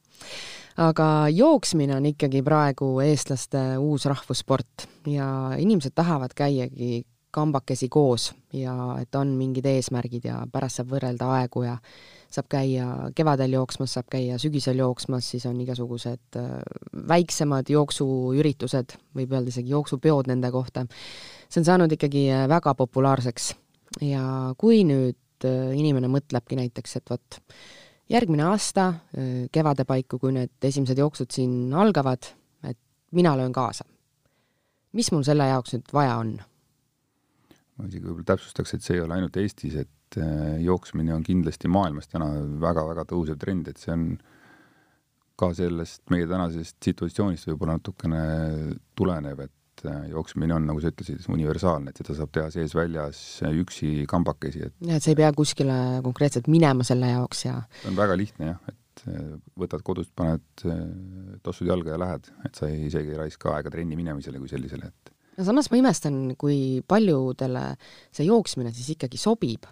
aga 0.77 1.29
jooksmine 1.29 1.97
on 1.97 2.07
ikkagi 2.07 2.43
praegu 2.43 3.01
eestlaste 3.01 3.79
uus 3.79 4.05
rahvussport 4.05 4.89
ja 5.07 5.29
inimesed 5.59 5.93
tahavad 5.95 6.35
käiagi 6.35 7.05
kambakesi 7.33 7.89
koos 7.89 8.35
ja 8.53 8.75
et 9.01 9.15
on 9.15 9.29
mingid 9.37 9.67
eesmärgid 9.67 10.27
ja 10.29 10.43
pärast 10.53 10.81
saab 10.81 10.93
võrrelda 10.93 11.31
aegu 11.39 11.65
ja 11.65 11.79
saab 12.33 12.49
käia 12.53 12.87
kevadel 13.17 13.57
jooksmas, 13.57 13.95
saab 13.97 14.09
käia 14.13 14.39
sügisel 14.41 14.81
jooksmas, 14.81 15.31
siis 15.33 15.47
on 15.49 15.59
igasugused 15.65 16.39
äh, 16.41 16.53
väiksemad 17.09 17.69
jooksuüritused, 17.73 18.97
võib 19.17 19.35
öelda 19.37 19.53
isegi 19.53 19.73
jooksupeod 19.73 20.31
nende 20.33 20.51
kohta. 20.53 20.87
see 21.49 21.61
on 21.61 21.69
saanud 21.69 21.93
ikkagi 21.93 22.29
äh, 22.33 22.47
väga 22.49 22.75
populaarseks 22.75 23.53
ja 24.01 24.25
kui 24.59 24.83
nüüd 24.89 25.49
äh, 25.49 25.73
inimene 25.77 26.13
mõtlebki 26.13 26.61
näiteks, 26.61 26.97
et 27.01 27.13
vot 27.13 27.41
järgmine 28.13 28.45
aasta 28.51 28.93
kevade 29.53 29.87
paiku, 29.89 30.19
kui 30.21 30.35
need 30.37 30.69
esimesed 30.69 30.99
jooksud 31.01 31.33
siin 31.33 31.73
algavad, 31.75 32.29
et 32.69 32.79
mina 33.13 33.37
löön 33.39 33.53
kaasa. 33.53 33.85
mis 34.93 35.09
mul 35.13 35.23
selle 35.25 35.47
jaoks 35.49 35.73
nüüd 35.73 35.93
vaja 35.93 36.17
on? 36.21 36.37
ma 37.79 37.89
isegi 37.89 38.05
võib-olla 38.05 38.29
täpsustaks, 38.35 38.75
et 38.75 38.85
see 38.85 38.99
ei 38.99 39.05
ole 39.05 39.17
ainult 39.17 39.37
Eestis, 39.41 39.79
et 39.81 40.19
jooksmine 40.61 41.15
on 41.15 41.25
kindlasti 41.25 41.71
maailmas 41.73 42.11
täna 42.13 42.29
väga-väga 42.61 43.07
tõusev 43.09 43.39
trend, 43.41 43.69
et 43.69 43.81
see 43.81 43.95
on 43.95 44.05
ka 45.41 45.49
sellest 45.57 46.05
meie 46.13 46.29
tänasest 46.29 46.77
situatsioonist 46.85 47.49
võib-olla 47.49 47.79
natukene 47.79 48.23
tulenev, 48.99 49.47
et 49.47 49.55
äh, 49.89 50.05
jooksmine 50.13 50.55
on, 50.57 50.67
nagu 50.71 50.83
sa 50.83 50.93
ütlesid, 50.93 51.25
universaalne, 51.33 51.93
et 51.93 52.03
seda 52.03 52.17
saab 52.19 52.33
teha 52.35 52.51
sees-väljas 52.55 53.23
üksi 53.63 54.07
kambakesi, 54.11 54.69
et 54.69 54.91
ja 54.91 54.99
et 54.99 55.05
sa 55.05 55.13
ei 55.13 55.19
pea 55.19 55.33
kuskile 55.37 55.79
konkreetselt 56.05 56.51
minema 56.53 56.87
selle 56.87 57.11
jaoks 57.13 57.47
ja 57.47 57.59
on 57.89 57.99
väga 57.99 58.19
lihtne 58.19 58.53
jah, 58.53 58.61
et 58.73 59.07
äh, 59.09 59.33
võtad 59.59 59.85
kodust, 59.87 60.15
paned 60.19 60.67
tossud 61.43 61.71
jalga 61.71 61.97
ja 61.97 62.03
lähed, 62.05 62.31
et 62.47 62.59
sa 62.59 62.71
ei, 62.71 62.87
isegi 62.91 63.15
ei 63.15 63.21
raiska 63.25 63.57
aega 63.57 63.73
trenni 63.75 63.99
minemisele 63.99 64.43
kui 64.43 64.51
sellisele, 64.53 64.93
et 64.93 65.13
no 65.39 65.47
samas 65.47 65.71
ma 65.73 65.81
imestan, 65.81 66.19
kui 66.41 66.83
paljudele 66.89 67.69
see 68.13 68.27
jooksmine 68.29 68.73
siis 68.75 68.95
ikkagi 68.97 69.21
sobib. 69.21 69.69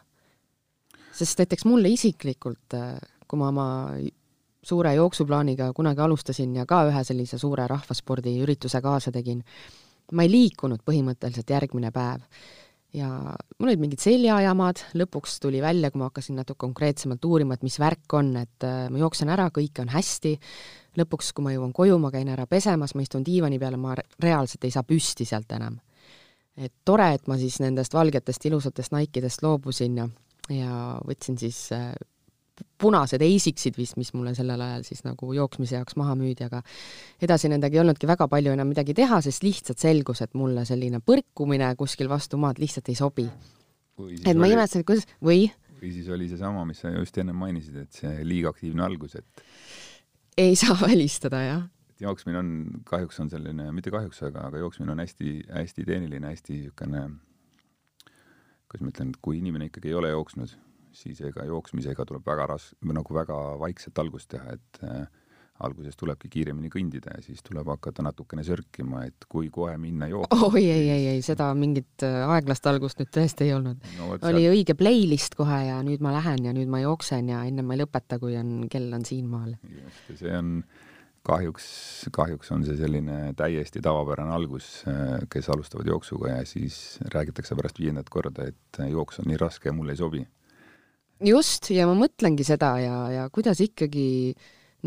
Sest 1.16 1.42
näiteks 1.42 1.66
mulle 1.68 1.90
isiklikult, 1.92 2.78
äh, 2.78 2.96
kui 3.28 3.38
ma 3.40 3.50
oma 3.50 3.68
suure 4.62 4.94
jooksuplaaniga 4.94 5.72
kunagi 5.76 6.02
alustasin 6.04 6.56
ja 6.56 6.66
ka 6.68 6.82
ühe 6.88 7.04
sellise 7.04 7.38
suure 7.40 7.66
rahvaspordiürituse 7.70 8.80
kaasa 8.84 9.12
tegin, 9.12 9.42
ma 10.12 10.26
ei 10.26 10.32
liikunud 10.32 10.82
põhimõtteliselt 10.86 11.50
järgmine 11.50 11.92
päev. 11.94 12.24
ja 12.92 13.08
mul 13.58 13.68
olid 13.68 13.82
mingid 13.84 14.02
seljajamad, 14.02 14.80
lõpuks 14.98 15.36
tuli 15.42 15.60
välja, 15.62 15.92
kui 15.92 16.00
ma 16.00 16.08
hakkasin 16.08 16.40
natuke 16.40 16.58
konkreetsemalt 16.64 17.24
uurima, 17.24 17.54
et 17.54 17.62
mis 17.62 17.78
värk 17.78 18.16
on, 18.18 18.32
et 18.40 18.66
äh, 18.66 18.88
ma 18.90 18.98
jooksen 18.98 19.30
ära, 19.30 19.46
kõik 19.54 19.78
on 19.82 19.92
hästi, 19.94 20.34
lõpuks, 20.98 21.30
kui 21.34 21.46
ma 21.46 21.54
jõuan 21.54 21.74
koju, 21.76 22.00
ma 22.02 22.10
käin 22.10 22.32
ära 22.32 22.48
pesemas, 22.50 22.96
ma 22.96 23.06
istun 23.06 23.22
diivani 23.26 23.60
peal, 23.62 23.78
ma 23.78 23.94
reaalselt 23.94 24.66
ei 24.66 24.74
saa 24.74 24.82
püsti 24.82 25.28
sealt 25.28 25.52
enam. 25.54 25.78
et 26.56 26.72
tore, 26.84 27.14
et 27.14 27.28
ma 27.30 27.38
siis 27.38 27.60
nendest 27.62 27.94
valgetest 27.94 28.44
ilusatest 28.44 28.92
Nike'dest 28.92 29.42
loobusin 29.42 29.96
ja 29.96 30.08
ja 30.50 30.98
võtsin 31.06 31.38
siis 31.40 31.58
äh, 31.74 31.92
punased 32.80 33.22
Asicsid 33.24 33.76
vist, 33.78 33.96
mis 34.00 34.12
mulle 34.16 34.34
sellel 34.36 34.60
ajal 34.64 34.84
siis 34.86 35.02
nagu 35.06 35.32
jooksmise 35.36 35.78
jaoks 35.78 35.96
maha 36.00 36.16
müüdi, 36.18 36.46
aga 36.46 36.62
edasi 37.22 37.50
nendega 37.52 37.78
ei 37.78 37.82
olnudki 37.84 38.08
väga 38.10 38.28
palju 38.30 38.54
enam 38.56 38.70
midagi 38.72 38.94
teha, 38.96 39.20
sest 39.24 39.44
lihtsalt 39.46 39.82
selgus, 39.82 40.22
et 40.24 40.36
mulle 40.38 40.64
selline 40.68 41.02
põrkumine 41.04 41.72
kuskil 41.80 42.10
vastu 42.12 42.40
maad 42.40 42.60
lihtsalt 42.62 42.88
ei 42.92 42.98
sobi. 42.98 43.26
et 44.24 44.36
ma 44.36 44.48
imestasin, 44.50 44.84
kuidas, 44.88 45.08
või? 45.22 45.48
või 45.80 45.92
siis 45.94 46.08
oli 46.12 46.28
seesama, 46.28 46.64
mis 46.68 46.80
sa 46.82 46.92
just 46.94 47.18
enne 47.20 47.34
mainisid, 47.36 47.76
et 47.84 48.02
see 48.02 48.24
liiga 48.24 48.52
aktiivne 48.54 48.84
algus, 48.84 49.16
et 49.20 49.44
ei 50.40 50.56
saa 50.56 50.76
välistada, 50.80 51.42
jah. 51.44 51.64
jooksmine 52.00 52.38
on, 52.38 52.52
kahjuks 52.88 53.20
on 53.20 53.32
selline, 53.32 53.72
mitte 53.76 53.92
kahjuks, 53.92 54.22
aga, 54.28 54.46
aga 54.48 54.62
jooksmine 54.62 54.94
on 54.94 55.02
hästi-hästi 55.04 55.88
tehniline, 55.88 56.32
hästi 56.32 56.62
niisugune 56.62 57.08
kuidas 58.70 58.86
ma 58.86 58.92
ütlen, 58.94 59.14
kui 59.18 59.40
inimene 59.40 59.66
ikkagi 59.66 59.90
ei 59.90 59.96
ole 59.98 60.12
jooksnud, 60.12 60.52
siis 60.92 61.20
ega 61.26 61.44
jooksmisega 61.48 62.06
tuleb 62.06 62.26
väga 62.26 62.46
ras-, 62.54 62.72
nagu 62.86 63.14
väga 63.14 63.36
vaikselt 63.60 63.98
algust 64.02 64.30
teha, 64.34 64.56
et 64.56 64.82
äh, 64.86 65.06
alguses 65.64 65.96
tulebki 66.00 66.30
kiiremini 66.32 66.70
kõndida 66.72 67.14
ja 67.16 67.22
siis 67.24 67.42
tuleb 67.44 67.68
hakata 67.68 68.04
natukene 68.04 68.44
sörkima, 68.46 69.04
et 69.08 69.26
kui 69.28 69.50
kohe 69.52 69.76
minna 69.80 70.08
jooksma. 70.10 70.48
oi 70.48 70.64
ei, 70.64 70.86
ei, 70.88 71.06
ei, 71.14 71.24
seda 71.24 71.50
mingit 71.58 72.04
äh, 72.06 72.22
aeglast 72.34 72.66
algust 72.70 73.00
nüüd 73.02 73.12
tõesti 73.14 73.48
ei 73.48 73.56
olnud 73.56 73.80
no,. 73.98 74.12
oli 74.16 74.44
seal... 74.46 74.52
õige 74.54 74.76
playlist 74.78 75.36
kohe 75.38 75.62
ja 75.68 75.80
nüüd 75.86 76.04
ma 76.04 76.14
lähen 76.16 76.46
ja 76.48 76.54
nüüd 76.56 76.70
ma 76.72 76.82
jooksen 76.84 77.32
ja 77.32 77.42
ennem 77.48 77.68
ma 77.68 77.76
ei 77.76 77.84
lõpeta, 77.84 78.20
kui 78.22 78.38
on, 78.40 78.62
kell 78.72 78.88
on 78.96 79.04
siinmaal. 79.06 79.56
just, 79.68 80.06
ja 80.08 80.20
see 80.24 80.38
on 80.38 80.54
kahjuks, 81.26 81.64
kahjuks 82.16 82.50
on 82.54 82.64
see 82.64 82.78
selline 82.80 83.18
täiesti 83.36 83.82
tavapärane 83.84 84.32
algus, 84.32 84.70
kes 85.32 85.50
alustavad 85.52 85.90
jooksuga 85.90 86.38
ja 86.38 86.44
siis 86.48 86.98
räägitakse 87.14 87.56
pärast 87.58 87.80
viiendat 87.80 88.08
korda, 88.12 88.48
et 88.48 88.80
jooks 88.88 89.20
on 89.20 89.28
nii 89.28 89.40
raske 89.40 89.68
ja 89.68 89.76
mulle 89.76 89.92
ei 89.96 90.00
sobi. 90.00 90.24
Just, 91.24 91.70
ja 91.74 91.86
ma 91.88 91.96
mõtlengi 91.98 92.46
seda 92.46 92.74
ja, 92.82 92.96
ja 93.14 93.26
kuidas 93.32 93.60
ikkagi 93.64 94.34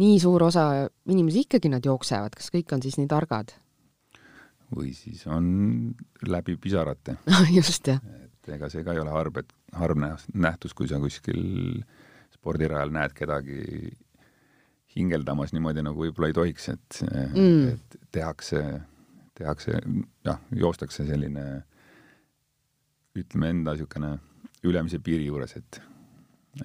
nii 0.02 0.16
suur 0.22 0.48
osa 0.48 0.88
inimesi 1.10 1.46
ikkagi 1.46 1.70
nad 1.70 1.86
jooksevad, 1.86 2.36
kas 2.38 2.50
kõik 2.54 2.74
on 2.74 2.82
siis 2.86 2.98
nii 3.02 3.10
targad? 3.12 3.54
või 4.74 4.90
siis 4.98 5.26
on 5.30 5.46
läbi 6.26 6.56
pisarate 6.58 7.20
just, 7.58 7.88
jah. 7.88 8.00
et 8.26 8.56
ega 8.56 8.70
see 8.74 8.86
ka 8.86 8.96
ei 8.96 9.02
ole 9.04 9.14
harb, 9.14 9.38
et 9.44 9.52
harv 9.78 10.00
nähtus, 10.00 10.74
kui 10.74 10.90
sa 10.90 10.98
kuskil 11.02 11.84
spordirajal 12.34 12.94
näed 12.94 13.14
kedagi 13.14 13.92
hingeldamas 14.96 15.54
niimoodi, 15.54 15.84
nagu 15.86 16.06
võib-olla 16.06 16.30
ei 16.30 16.38
tohiks, 16.38 16.68
et 16.74 17.00
mm., 17.06 17.70
et 17.74 17.98
tehakse, 18.14 18.62
tehakse, 19.38 19.80
jah, 20.26 20.42
joostakse 20.54 21.06
selline 21.08 21.46
ütleme 23.18 23.50
enda 23.54 23.74
niisugune 23.74 24.16
ülemise 24.66 25.00
piiri 25.04 25.28
juures, 25.28 25.58
et 25.58 25.82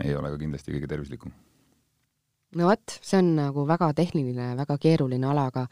ei 0.04 0.16
ole 0.16 0.32
ka 0.32 0.40
kindlasti 0.40 0.74
kõige 0.74 0.90
tervislikum. 0.90 1.32
no 2.56 2.70
vot, 2.70 2.98
see 3.02 3.20
on 3.20 3.34
nagu 3.38 3.66
väga 3.68 3.92
tehniline, 3.96 4.50
väga 4.58 4.78
keeruline 4.80 5.28
ala, 5.28 5.48
aga 5.52 5.66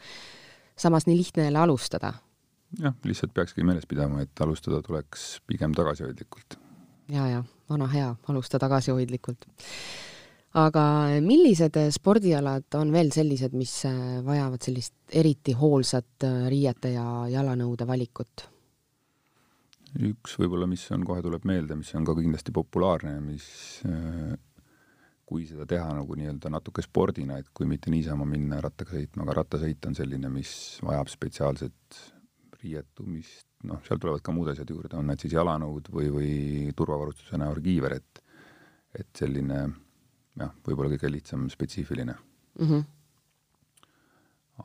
samas 0.77 1.07
nii 1.07 1.17
lihtne 1.17 1.47
jälle 1.49 1.59
alustada. 1.59 2.13
jah, 2.79 2.95
lihtsalt 3.03 3.33
peakski 3.33 3.63
meeles 3.63 3.85
pidama, 3.85 4.21
et 4.21 4.41
alustada 4.41 4.81
tuleks 4.81 5.41
pigem 5.47 5.75
tagasihoidlikult. 5.77 6.59
ja, 7.13 7.29
ja, 7.29 7.43
vana 7.69 7.87
hea, 7.93 8.15
alusta 8.27 8.59
tagasihoidlikult 8.59 9.47
aga 10.57 10.83
millised 11.21 11.77
spordialad 11.93 12.77
on 12.79 12.91
veel 12.91 13.11
sellised, 13.13 13.53
mis 13.53 13.73
vajavad 14.25 14.63
sellist 14.63 14.93
eriti 15.13 15.53
hoolsat 15.53 16.25
riiete 16.49 16.95
ja 16.95 17.07
jalanõude 17.29 17.87
valikut? 17.87 18.47
Üks 19.97 20.35
võib-olla, 20.37 20.67
mis 20.69 20.83
on, 20.93 21.05
kohe 21.07 21.23
tuleb 21.25 21.45
meelde, 21.49 21.77
mis 21.79 21.93
on 21.97 22.05
ka 22.05 22.15
kindlasti 22.17 22.53
populaarne 22.55 23.15
ja 23.15 23.23
mis 23.23 23.47
äh, 23.87 24.35
kui 25.27 25.47
seda 25.49 25.65
teha 25.67 25.87
nagu 25.97 26.15
nii-öelda 26.15 26.51
natuke 26.53 26.83
spordina, 26.85 27.39
et 27.41 27.49
kui 27.55 27.67
mitte 27.67 27.91
niisama 27.91 28.25
minna 28.29 28.61
rattaga 28.63 28.95
sõitma, 28.95 29.25
aga 29.25 29.39
rattasõit 29.41 29.89
on 29.89 29.97
selline, 29.97 30.31
mis 30.31 30.51
vajab 30.85 31.11
spetsiaalset 31.11 31.99
riietumist, 32.61 33.45
noh, 33.67 33.81
seal 33.85 33.99
tulevad 34.01 34.23
ka 34.23 34.33
muud 34.33 34.53
asjad 34.53 34.71
juurde, 34.71 34.95
on 34.97 35.09
need 35.11 35.21
siis 35.21 35.35
jalanõud 35.35 35.91
või, 35.93 36.07
või 36.13 36.31
turvavarustuse 36.77 37.39
näol 37.41 37.61
kiiver, 37.63 37.99
et 37.99 38.23
et 38.97 39.19
selline 39.19 39.57
jah, 40.39 40.53
võib-olla 40.65 40.89
kõige 40.95 41.11
lihtsam 41.11 41.43
spetsiifiline 41.53 42.15
mm. 42.15 42.63
-hmm. 42.65 42.85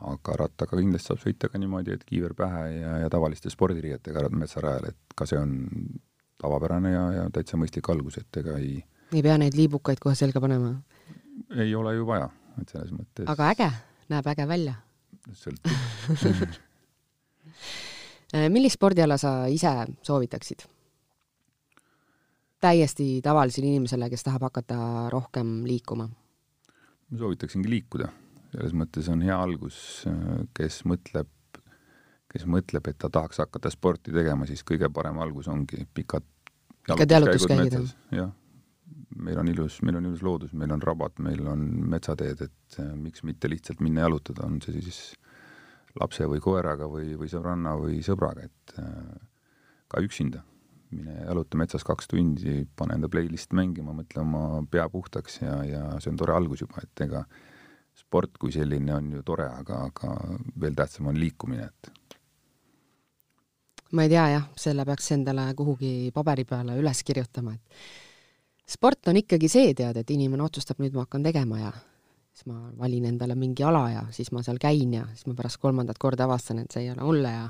Aga 0.00 0.36
rattaga 0.44 0.78
kindlasti 0.78 1.12
saab 1.12 1.20
sõita 1.20 1.50
ka 1.52 1.60
niimoodi, 1.60 1.92
et 1.92 2.04
kiiver 2.08 2.34
pähe 2.34 2.62
ja, 2.78 2.96
ja 3.04 3.10
tavaliste 3.12 3.50
spordiriietega 3.52 4.28
metsarajal, 4.32 4.88
et 4.88 5.16
ka 5.16 5.26
see 5.28 5.38
on 5.38 5.52
tavapärane 6.40 6.92
ja, 6.92 7.04
ja 7.18 7.28
täitsa 7.32 7.60
mõistlik 7.60 7.90
algus, 7.92 8.18
et 8.22 8.40
ega 8.42 8.56
ei 8.58 8.80
ei 9.12 9.22
pea 9.22 9.36
neid 9.40 9.56
liibukaid 9.56 10.00
kohe 10.00 10.14
selga 10.18 10.40
panema? 10.40 10.74
ei 11.56 11.74
ole 11.74 11.94
ju 11.96 12.06
vaja, 12.08 12.28
et 12.60 12.72
selles 12.72 12.92
mõttes 12.96 13.28
aga 13.28 13.50
äge, 13.52 13.70
näeb 14.12 14.28
äge 14.32 14.48
välja. 14.48 14.74
sõltub 15.36 15.72
millist 18.54 18.78
spordiala 18.78 19.18
sa 19.20 19.46
ise 19.52 19.72
soovitaksid? 20.02 20.66
täiesti 22.62 23.20
tavalisele 23.22 23.72
inimesele, 23.72 24.06
kes 24.10 24.22
tahab 24.22 24.48
hakata 24.48 25.10
rohkem 25.12 25.62
liikuma? 25.68 26.08
ma 26.08 27.18
soovitaksingi 27.18 27.68
liikuda, 27.68 28.08
selles 28.52 28.74
mõttes 28.76 29.08
on 29.08 29.24
hea 29.24 29.36
algus, 29.36 29.78
kes 30.56 30.82
mõtleb, 30.88 31.30
kes 32.32 32.44
mõtleb, 32.48 32.86
et 32.88 32.98
ta 33.00 33.08
tahaks 33.12 33.40
hakata 33.42 33.72
sporti 33.72 34.12
tegema, 34.12 34.46
siis 34.48 34.64
kõige 34.68 34.88
parem 34.92 35.18
algus 35.24 35.48
ongi 35.52 35.86
pikad 35.94 36.28
pikad 36.86 37.10
jalutuskäigud. 37.10 37.90
jah, 38.10 38.30
meil 39.16 39.38
on 39.38 39.48
ilus, 39.48 39.80
meil 39.82 39.96
on 39.96 40.06
ilus 40.10 40.22
loodus, 40.22 40.52
meil 40.52 40.72
on 40.72 40.82
rabad, 40.82 41.18
meil 41.22 41.46
on 41.46 41.64
metsateed, 41.92 42.46
et 42.48 42.78
äh, 42.80 42.94
miks 42.98 43.24
mitte 43.26 43.50
lihtsalt 43.50 43.82
minna 43.84 44.06
jalutada, 44.06 44.46
on 44.46 44.60
see 44.64 44.80
siis 44.80 45.02
lapse 46.00 46.26
või 46.28 46.40
koeraga 46.42 46.88
või, 46.88 47.12
või 47.20 47.28
sõbranna 47.30 47.76
või 47.78 48.00
sõbraga, 48.04 48.48
et 48.48 48.74
äh, 48.80 49.12
ka 49.92 50.02
üksinda. 50.02 50.42
Mine 50.92 51.22
jaluta 51.24 51.56
metsas 51.56 51.84
kaks 51.88 52.10
tundi, 52.10 52.66
pane 52.76 52.98
enda 52.98 53.08
playlist 53.08 53.54
mängima, 53.56 53.94
mõtle 53.96 54.20
oma 54.20 54.60
pea 54.68 54.84
puhtaks 54.92 55.38
ja, 55.40 55.54
ja 55.64 55.82
see 56.04 56.10
on 56.12 56.18
tore 56.20 56.34
algus 56.36 56.66
juba, 56.66 56.82
et 56.84 57.04
ega 57.06 57.22
sport 57.96 58.38
kui 58.40 58.52
selline 58.52 58.94
on 58.94 59.10
ju 59.18 59.22
tore, 59.26 59.48
aga, 59.62 59.82
aga 59.90 60.14
veel 60.60 60.76
tähtsam 60.78 61.10
on 61.12 61.18
liikumine, 61.20 61.68
et 61.68 61.92
ma 63.92 64.06
ei 64.06 64.12
tea 64.12 64.26
jah, 64.32 64.48
selle 64.56 64.86
peaks 64.88 65.12
endale 65.16 65.50
kuhugi 65.56 66.10
paberi 66.14 66.46
peale 66.48 66.78
üles 66.80 67.02
kirjutama, 67.04 67.54
et 67.54 68.72
sport 68.72 69.12
on 69.12 69.20
ikkagi 69.20 69.50
see, 69.52 69.72
tead, 69.76 69.98
et 70.00 70.12
inimene 70.14 70.44
otsustab, 70.44 70.80
nüüd 70.80 70.96
ma 70.96 71.06
hakkan 71.06 71.24
tegema 71.26 71.60
ja 71.60 71.72
siis 72.32 72.48
ma 72.48 72.70
valin 72.78 73.10
endale 73.10 73.36
mingi 73.36 73.64
ala 73.66 73.84
ja 73.92 74.02
siis 74.14 74.32
ma 74.32 74.42
seal 74.44 74.60
käin 74.60 74.94
ja 74.96 75.04
siis 75.12 75.28
ma 75.28 75.36
pärast 75.36 75.60
kolmandat 75.60 76.00
korda 76.00 76.24
avastan, 76.24 76.62
et 76.62 76.72
see 76.72 76.86
ei 76.86 76.92
ole 76.94 77.04
mulle 77.04 77.32
ja 77.34 77.48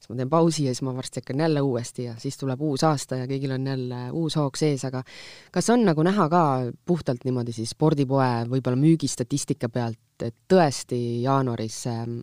siis 0.00 0.08
ma 0.08 0.16
teen 0.16 0.32
pausi 0.32 0.64
ja 0.64 0.72
siis 0.72 0.82
ma 0.86 0.94
varsti 0.96 1.20
hakkan 1.20 1.40
jälle 1.44 1.60
uuesti 1.60 2.04
ja 2.04 2.14
siis 2.18 2.38
tuleb 2.40 2.60
uus 2.64 2.84
aasta 2.88 3.20
ja 3.20 3.28
kõigil 3.28 3.52
on 3.52 3.66
jälle 3.68 4.00
uus 4.16 4.36
hoog 4.40 4.56
sees, 4.56 4.84
aga 4.88 5.02
kas 5.52 5.68
on 5.70 5.84
nagu 5.84 6.02
näha 6.06 6.28
ka 6.32 6.42
puhtalt 6.88 7.26
niimoodi 7.28 7.52
siis 7.52 7.74
spordipoe 7.76 8.46
võib-olla 8.48 8.80
müügistatistika 8.80 9.68
pealt, 9.68 10.00
et 10.24 10.36
tõesti 10.48 11.20
jaanuaris 11.22 11.82
ähm, 11.92 12.20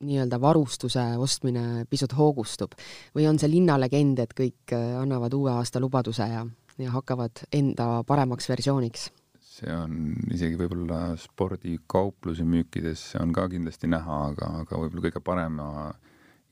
nii-öelda 0.00 0.40
varustuse 0.40 1.04
ostmine 1.18 1.84
pisut 1.90 2.16
hoogustub 2.16 2.72
või 3.16 3.28
on 3.28 3.38
see 3.38 3.50
linnalegend, 3.52 4.24
et 4.24 4.32
kõik 4.36 4.72
äh, 4.72 4.96
annavad 5.00 5.34
uue 5.36 5.52
aasta 5.52 5.82
lubaduse 5.84 6.24
ja, 6.32 6.46
ja 6.78 6.96
hakkavad 6.96 7.44
enda 7.52 8.02
paremaks 8.08 8.48
versiooniks? 8.48 9.10
see 9.58 9.74
on 9.74 10.14
isegi 10.30 10.54
võib-olla 10.54 11.16
spordikaupluse 11.18 12.44
müükides 12.46 13.02
on 13.18 13.32
ka 13.34 13.48
kindlasti 13.50 13.90
näha, 13.90 14.18
aga, 14.30 14.52
aga 14.62 14.78
võib-olla 14.78 15.08
kõige 15.08 15.22
parema 15.24 15.66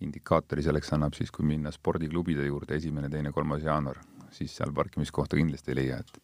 indikaatori 0.05 0.63
selleks 0.65 0.93
annab 0.93 1.17
siis, 1.17 1.31
kui 1.33 1.47
minna 1.47 1.73
spordiklubide 1.73 2.47
juurde 2.47 2.77
esimene, 2.77 3.09
teine, 3.13 3.33
kolmas 3.33 3.65
jaanuar, 3.65 4.01
siis 4.35 4.57
seal 4.59 4.75
parkimiskohta 4.77 5.39
kindlasti 5.39 5.73
ei 5.73 5.83
leia, 5.83 6.01
et 6.01 6.23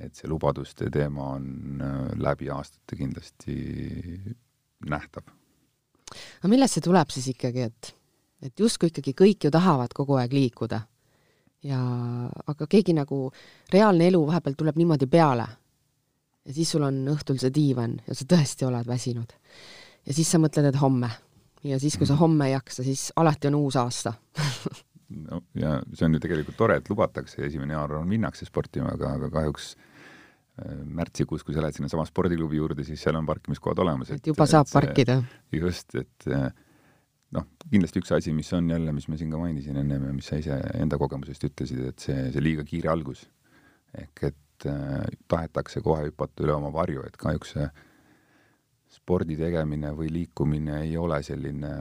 et 0.00 0.16
see 0.16 0.28
lubaduste 0.30 0.86
teema 0.92 1.32
on 1.34 1.80
äh, 1.82 1.96
läbi 2.16 2.48
aastate 2.48 2.96
kindlasti 2.96 3.56
nähtav. 4.88 5.26
aga 6.40 6.48
millest 6.48 6.78
see 6.78 6.84
tuleb 6.86 7.10
siis 7.12 7.26
ikkagi, 7.34 7.66
et, 7.68 7.90
et 8.46 8.62
justkui 8.64 8.88
ikkagi 8.88 9.12
kõik 9.18 9.44
ju 9.44 9.50
tahavad 9.52 9.92
kogu 9.96 10.16
aeg 10.16 10.32
liikuda 10.32 10.80
ja 11.66 11.80
aga 12.46 12.66
keegi 12.70 12.94
nagu, 12.96 13.26
reaalne 13.72 14.08
elu 14.08 14.22
vahepeal 14.26 14.56
tuleb 14.56 14.78
niimoodi 14.80 15.10
peale 15.10 15.48
ja 16.46 16.54
siis 16.54 16.70
sul 16.70 16.86
on 16.86 17.02
õhtul 17.12 17.40
see 17.42 17.52
diivan 17.54 17.98
ja 18.06 18.16
sa 18.16 18.24
tõesti 18.30 18.66
oled 18.68 18.86
väsinud. 18.88 19.34
ja 20.06 20.14
siis 20.14 20.30
sa 20.30 20.40
mõtled, 20.40 20.70
et 20.70 20.80
homme 20.80 21.10
ja 21.64 21.78
siis, 21.80 21.98
kui 21.98 22.06
sa 22.06 22.14
mhm. 22.14 22.20
homme 22.20 22.48
ei 22.48 22.54
jaksa, 22.54 22.84
siis 22.86 23.10
alati 23.16 23.50
on 23.50 23.58
uus 23.60 23.76
aasta 23.80 24.14
no 25.30 25.42
ja 25.58 25.76
see 25.94 26.06
on 26.06 26.16
ju 26.16 26.22
tegelikult 26.22 26.58
tore, 26.58 26.78
et 26.80 26.90
lubatakse, 26.90 27.42
esimene 27.46 27.76
jaanuar 27.76 28.06
minnakse 28.08 28.48
sportima, 28.48 28.94
aga, 28.94 29.14
aga 29.18 29.30
kahjuks 29.34 29.70
äh, 29.74 30.80
märtsikuus, 31.00 31.44
kui 31.46 31.56
sa 31.56 31.64
lähed 31.64 31.78
sinnasama 31.78 32.06
spordiklubi 32.08 32.60
juurde, 32.60 32.86
siis 32.86 33.02
seal 33.02 33.18
on 33.18 33.28
parkimiskohad 33.28 33.82
olemas. 33.84 34.12
et 34.14 34.32
juba 34.32 34.46
saab 34.50 34.68
et 34.70 34.76
parkida. 34.78 35.20
just, 35.56 35.94
et 35.98 36.30
äh, 36.30 36.48
noh, 37.36 37.48
kindlasti 37.66 38.02
üks 38.02 38.14
asi, 38.16 38.34
mis 38.36 38.52
on 38.56 38.70
jälle, 38.70 38.94
mis 38.96 39.08
ma 39.10 39.18
siin 39.18 39.34
ka 39.34 39.42
mainisin 39.42 39.82
ennem 39.82 40.08
ja 40.08 40.14
mis 40.14 40.30
sa 40.30 40.38
ise 40.40 40.60
enda 40.78 40.98
kogemusest 41.00 41.50
ütlesid, 41.50 41.84
et 41.92 42.08
see, 42.08 42.30
see 42.30 42.44
liiga 42.44 42.66
kiire 42.66 42.92
algus. 42.94 43.26
ehk 43.98 44.28
et 44.30 44.70
äh, 44.70 45.06
tahetakse 45.28 45.82
kohe 45.82 46.06
hüpata 46.06 46.46
üle 46.46 46.54
oma 46.54 46.70
varju, 46.74 47.02
et 47.06 47.16
kahjuks 47.18 47.56
see 47.56 47.66
äh, 47.66 47.86
spordi 48.90 49.36
tegemine 49.38 49.92
või 49.96 50.10
liikumine 50.12 50.82
ei 50.84 50.96
ole 50.98 51.20
selline 51.22 51.74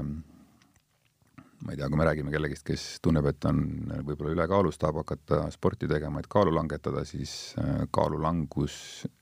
ma 1.60 1.74
ei 1.74 1.78
tea, 1.78 1.90
kui 1.90 2.00
me 2.00 2.06
räägime 2.08 2.32
kellegist, 2.32 2.64
kes 2.68 2.84
tunneb, 3.04 3.26
et 3.28 3.46
on 3.50 3.60
võib-olla 4.08 4.32
ülekaalus, 4.32 4.78
tahab 4.80 5.02
hakata 5.02 5.42
sporti 5.52 5.90
tegema, 5.92 6.22
et 6.22 6.30
kaalu 6.32 6.54
langetada, 6.56 7.04
siis 7.08 7.34
äh, 7.60 7.84
kaalulangus 7.96 8.78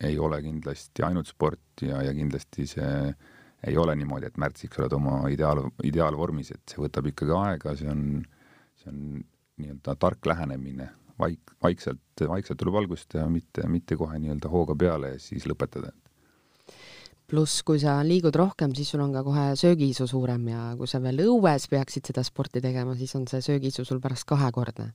ei 0.06 0.20
ole 0.22 0.40
kindlasti 0.46 1.06
ainult 1.08 1.32
sport 1.32 1.86
ja, 1.88 2.04
ja 2.06 2.14
kindlasti 2.14 2.68
see 2.70 2.92
ei 3.68 3.78
ole 3.82 3.96
niimoodi, 3.98 4.30
et 4.30 4.38
märtsiks 4.38 4.78
oled 4.78 4.94
oma 4.94 5.24
ideaal, 5.34 5.64
ideaalvormis, 5.88 6.54
et 6.54 6.76
see 6.76 6.84
võtab 6.84 7.10
ikkagi 7.10 7.34
aega, 7.34 7.74
see 7.80 7.90
on, 7.90 8.04
see 8.78 8.92
on 8.92 9.00
nii-öelda 9.58 9.98
tark 9.98 10.30
lähenemine, 10.30 10.92
vaik-, 11.18 11.56
vaikselt, 11.64 12.22
vaikselt 12.22 12.62
tuleb 12.62 12.78
algust 12.84 13.10
teha, 13.16 13.26
mitte, 13.34 13.66
mitte 13.72 13.98
kohe 13.98 14.20
nii-öelda 14.22 14.54
hooga 14.54 14.78
peale 14.78 15.16
ja 15.16 15.24
siis 15.24 15.50
lõpetada 15.50 15.90
pluss, 17.28 17.62
kui 17.68 17.80
sa 17.82 17.98
liigud 18.08 18.36
rohkem, 18.40 18.74
siis 18.76 18.94
sul 18.94 19.04
on 19.04 19.14
ka 19.16 19.24
kohe 19.26 19.48
söögiisu 19.60 20.08
suurem 20.08 20.48
ja 20.52 20.62
kui 20.80 20.88
sa 20.88 21.02
veel 21.04 21.26
õues 21.26 21.68
peaksid 21.70 22.12
seda 22.12 22.24
sporti 22.24 22.62
tegema, 22.64 22.96
siis 22.96 23.14
on 23.20 23.26
see 23.28 23.44
söögiisu 23.44 23.84
sul 23.88 24.00
pärast 24.04 24.28
kahekordne. 24.30 24.92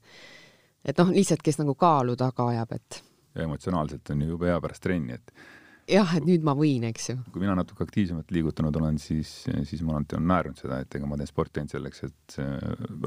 et 0.84 0.98
noh, 0.98 1.10
lihtsalt, 1.14 1.42
kes 1.44 1.60
nagu 1.60 1.74
kaalu 1.78 2.16
taga 2.16 2.48
ajab, 2.54 2.72
et. 2.78 3.02
ja 3.34 3.44
emotsionaalselt 3.44 4.14
on 4.14 4.22
ju 4.22 4.32
jube 4.32 4.48
hea 4.48 4.60
pärast 4.64 4.82
trenni, 4.82 5.18
et. 5.18 5.34
jah, 5.92 6.14
et 6.16 6.24
nüüd 6.24 6.46
ma 6.46 6.54
võin, 6.56 6.86
eks 6.88 7.10
ju. 7.10 7.18
kui 7.34 7.44
mina 7.44 7.56
natuke 7.58 7.84
aktiivsemalt 7.84 8.32
liigutanud 8.32 8.78
olen, 8.80 8.98
siis, 8.98 9.34
siis 9.68 9.82
ma 9.84 9.98
alati 9.98 10.16
olen 10.16 10.32
naernud 10.32 10.62
seda, 10.64 10.80
et 10.80 10.96
ega 10.96 11.10
ma 11.10 11.20
teen 11.20 11.28
sporti 11.28 11.60
ainult 11.60 11.76
selleks, 11.76 12.06
et 12.08 12.38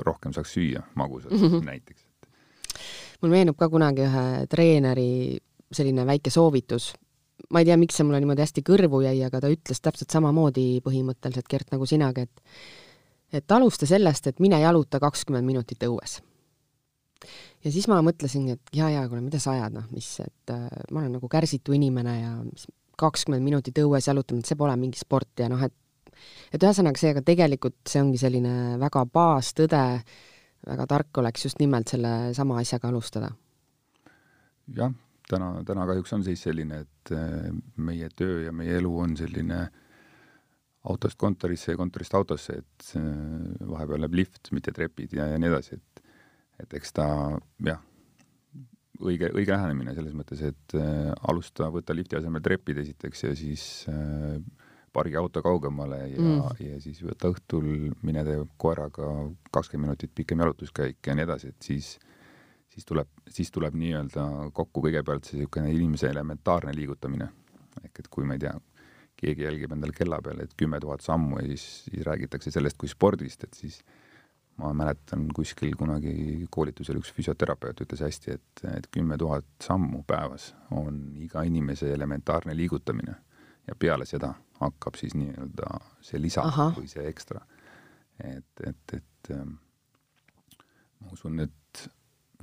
rohkem 0.06 0.38
saaks 0.38 0.54
süüa 0.54 0.86
magusat 1.02 1.34
mm 1.34 1.48
-hmm. 1.48 1.66
näiteks. 1.66 2.06
mul 3.24 3.34
meenub 3.34 3.58
ka 3.58 3.70
kunagi 3.70 4.06
ühe 4.06 4.46
treeneri 4.50 5.40
selline 5.72 6.06
väike 6.06 6.30
soovitus 6.30 6.94
ma 7.50 7.62
ei 7.62 7.68
tea, 7.68 7.78
miks 7.80 7.98
see 8.00 8.06
mulle 8.08 8.22
niimoodi 8.24 8.44
hästi 8.46 8.64
kõrvu 8.66 9.02
jäi, 9.06 9.20
aga 9.28 9.42
ta 9.44 9.52
ütles 9.54 9.82
täpselt 9.84 10.14
samamoodi 10.14 10.82
põhimõtteliselt, 10.86 11.48
Gert, 11.52 11.72
nagu 11.76 11.88
sinagi, 11.90 12.26
et 12.26 13.36
et 13.36 13.52
alusta 13.52 13.88
sellest, 13.90 14.30
et 14.30 14.40
mine 14.40 14.60
jaluta 14.62 15.00
kakskümmend 15.02 15.46
minutit 15.48 15.82
õues. 15.84 16.20
ja 17.66 17.72
siis 17.72 17.88
ma 17.92 18.02
mõtlesingi, 18.06 18.56
et 18.56 18.76
jaa-jaa, 18.78 19.08
kuule, 19.10 19.24
mida 19.26 19.40
sa 19.42 19.56
ajad, 19.56 19.74
noh, 19.74 19.88
mis, 19.92 20.08
et 20.24 20.54
äh, 20.54 20.68
ma 20.92 21.02
olen 21.02 21.18
nagu 21.18 21.30
kärsitu 21.30 21.74
inimene 21.74 22.14
ja 22.20 22.32
kakskümmend 22.98 23.44
minutit 23.44 23.78
õues 23.82 24.08
jalutamine, 24.08 24.46
see 24.48 24.58
pole 24.60 24.76
mingi 24.80 25.02
sport 25.02 25.44
ja 25.44 25.50
noh, 25.52 25.64
et 25.66 25.74
et 26.54 26.64
ühesõnaga, 26.64 27.00
seega 27.00 27.22
tegelikult 27.26 27.76
see 27.90 28.00
ongi 28.00 28.20
selline 28.22 28.78
väga 28.80 29.04
baastõde, 29.12 29.82
väga 30.66 30.86
tark 30.88 31.18
oleks 31.20 31.44
just 31.50 31.60
nimelt 31.60 31.92
selle 31.92 32.34
sama 32.38 32.62
asjaga 32.62 32.88
alustada. 32.88 33.34
jah, 34.78 34.94
täna, 35.30 35.50
täna 35.68 35.88
kahjuks 35.90 36.14
on 36.18 36.24
seis 36.26 36.44
selline, 36.46 36.84
et 36.86 37.16
äh, 37.16 37.50
meie 37.78 38.10
töö 38.16 38.44
ja 38.46 38.54
meie 38.56 38.78
elu 38.80 38.92
on 39.06 39.18
selline 39.20 39.66
autost 40.86 41.18
kontorisse 41.18 41.74
ja 41.74 41.80
kontorist 41.80 42.14
autosse, 42.18 42.60
et 42.62 42.92
äh, 43.00 43.10
vahepeal 43.72 44.06
läheb 44.06 44.20
lift, 44.22 44.52
mitte 44.56 44.74
trepid 44.76 45.16
ja, 45.18 45.30
ja 45.34 45.42
nii 45.42 45.52
edasi, 45.54 45.80
et 45.80 46.04
et 46.64 46.72
eks 46.78 46.94
ta 46.96 47.06
jah, 47.68 47.82
õige, 49.04 49.28
õige 49.36 49.52
lähenemine 49.52 49.92
selles 49.98 50.14
mõttes, 50.16 50.40
et 50.46 50.76
äh, 50.80 51.10
alusta, 51.28 51.68
võta 51.74 51.96
lifti 51.96 52.16
asemel 52.16 52.44
trepid 52.46 52.80
esiteks 52.86 53.26
ja 53.26 53.34
siis 53.36 53.66
äh, 53.92 54.38
pargi 54.96 55.18
auto 55.20 55.44
kaugemale 55.44 56.00
ja 56.14 56.22
mm., 56.22 56.62
ja 56.64 56.80
siis 56.80 57.02
võta 57.04 57.34
õhtul, 57.34 57.92
mine 58.08 58.24
tee 58.24 58.40
koeraga 58.62 59.10
kakskümmend 59.52 59.90
minutit 59.90 60.16
pikem 60.16 60.40
jalutuskäik 60.46 61.04
ja 61.04 61.18
nii 61.18 61.28
edasi, 61.28 61.52
et 61.52 61.68
siis 61.68 61.98
äh, 61.98 62.15
siis 62.76 62.86
tuleb, 62.86 63.10
siis 63.32 63.52
tuleb 63.56 63.76
nii-öelda 63.80 64.28
kokku 64.54 64.84
kõigepealt 64.86 65.28
see 65.30 65.40
niisugune 65.40 65.72
inimese 65.74 66.12
elementaarne 66.12 66.76
liigutamine. 66.76 67.30
ehk 67.84 68.00
et 68.00 68.08
kui 68.12 68.26
ma 68.28 68.36
ei 68.36 68.40
tea, 68.40 68.54
keegi 69.20 69.44
jälgib 69.44 69.74
endal 69.76 69.92
kella 69.96 70.20
peal, 70.24 70.42
et 70.44 70.54
kümme 70.58 70.80
tuhat 70.84 71.04
sammu 71.04 71.40
ja 71.40 71.48
siis, 71.48 71.66
siis 71.88 72.06
räägitakse 72.08 72.52
sellest 72.52 72.78
kui 72.78 72.90
spordist, 72.92 73.44
et 73.44 73.54
siis 73.54 73.82
ma 74.58 74.72
mäletan 74.74 75.28
kuskil 75.36 75.76
kunagi 75.76 76.48
koolitusel 76.52 77.00
üks 77.02 77.12
füsioterapeut 77.16 77.84
ütles 77.84 78.04
hästi, 78.06 78.38
et, 78.38 78.64
et 78.78 78.88
kümme 78.92 79.18
tuhat 79.20 79.48
sammu 79.64 80.04
päevas 80.08 80.54
on 80.72 81.00
iga 81.20 81.44
inimese 81.44 81.92
elementaarne 81.94 82.56
liigutamine. 82.56 83.16
ja 83.68 83.74
peale 83.80 84.06
seda 84.06 84.36
hakkab 84.60 84.96
siis 84.96 85.16
nii-öelda 85.18 85.80
see 86.06 86.20
lisa 86.22 86.44
Ahah. 86.46 86.76
või 86.78 86.88
see 86.88 87.08
ekstra. 87.10 87.42
et, 88.24 88.68
et, 88.68 88.94
et 88.94 89.32
ähm, 89.32 89.58
ma 91.02 91.12
usun, 91.12 91.40
et 91.40 91.90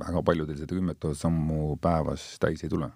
väga 0.01 0.23
paljudel 0.25 0.59
seda 0.59 0.77
kümmet 0.77 1.01
tuhat 1.03 1.21
sammu 1.21 1.77
päevas 1.83 2.37
täis 2.43 2.65
ei 2.65 2.73
tule. 2.73 2.89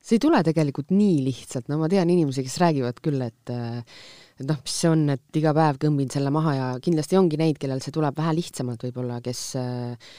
See 0.00 0.16
ei 0.16 0.22
tule 0.22 0.40
tegelikult 0.40 0.94
nii 0.96 1.20
lihtsalt, 1.26 1.68
no 1.68 1.76
ma 1.82 1.88
tean 1.92 2.08
inimesi, 2.08 2.42
kes 2.46 2.56
räägivad 2.62 3.02
küll, 3.04 3.20
et 3.20 3.52
et 3.52 4.46
noh, 4.48 4.56
mis 4.64 4.74
see 4.80 4.88
on, 4.88 5.04
et 5.12 5.36
iga 5.36 5.52
päev 5.56 5.76
kõmbin 5.82 6.08
selle 6.12 6.32
maha 6.32 6.54
ja 6.56 6.68
kindlasti 6.80 7.18
ongi 7.20 7.36
neid, 7.36 7.58
kellel 7.60 7.82
see 7.84 7.92
tuleb 7.92 8.16
vähe 8.16 8.32
lihtsamalt 8.38 8.86
võib-olla, 8.86 9.18
kes 9.20 9.42
äh, 9.60 10.14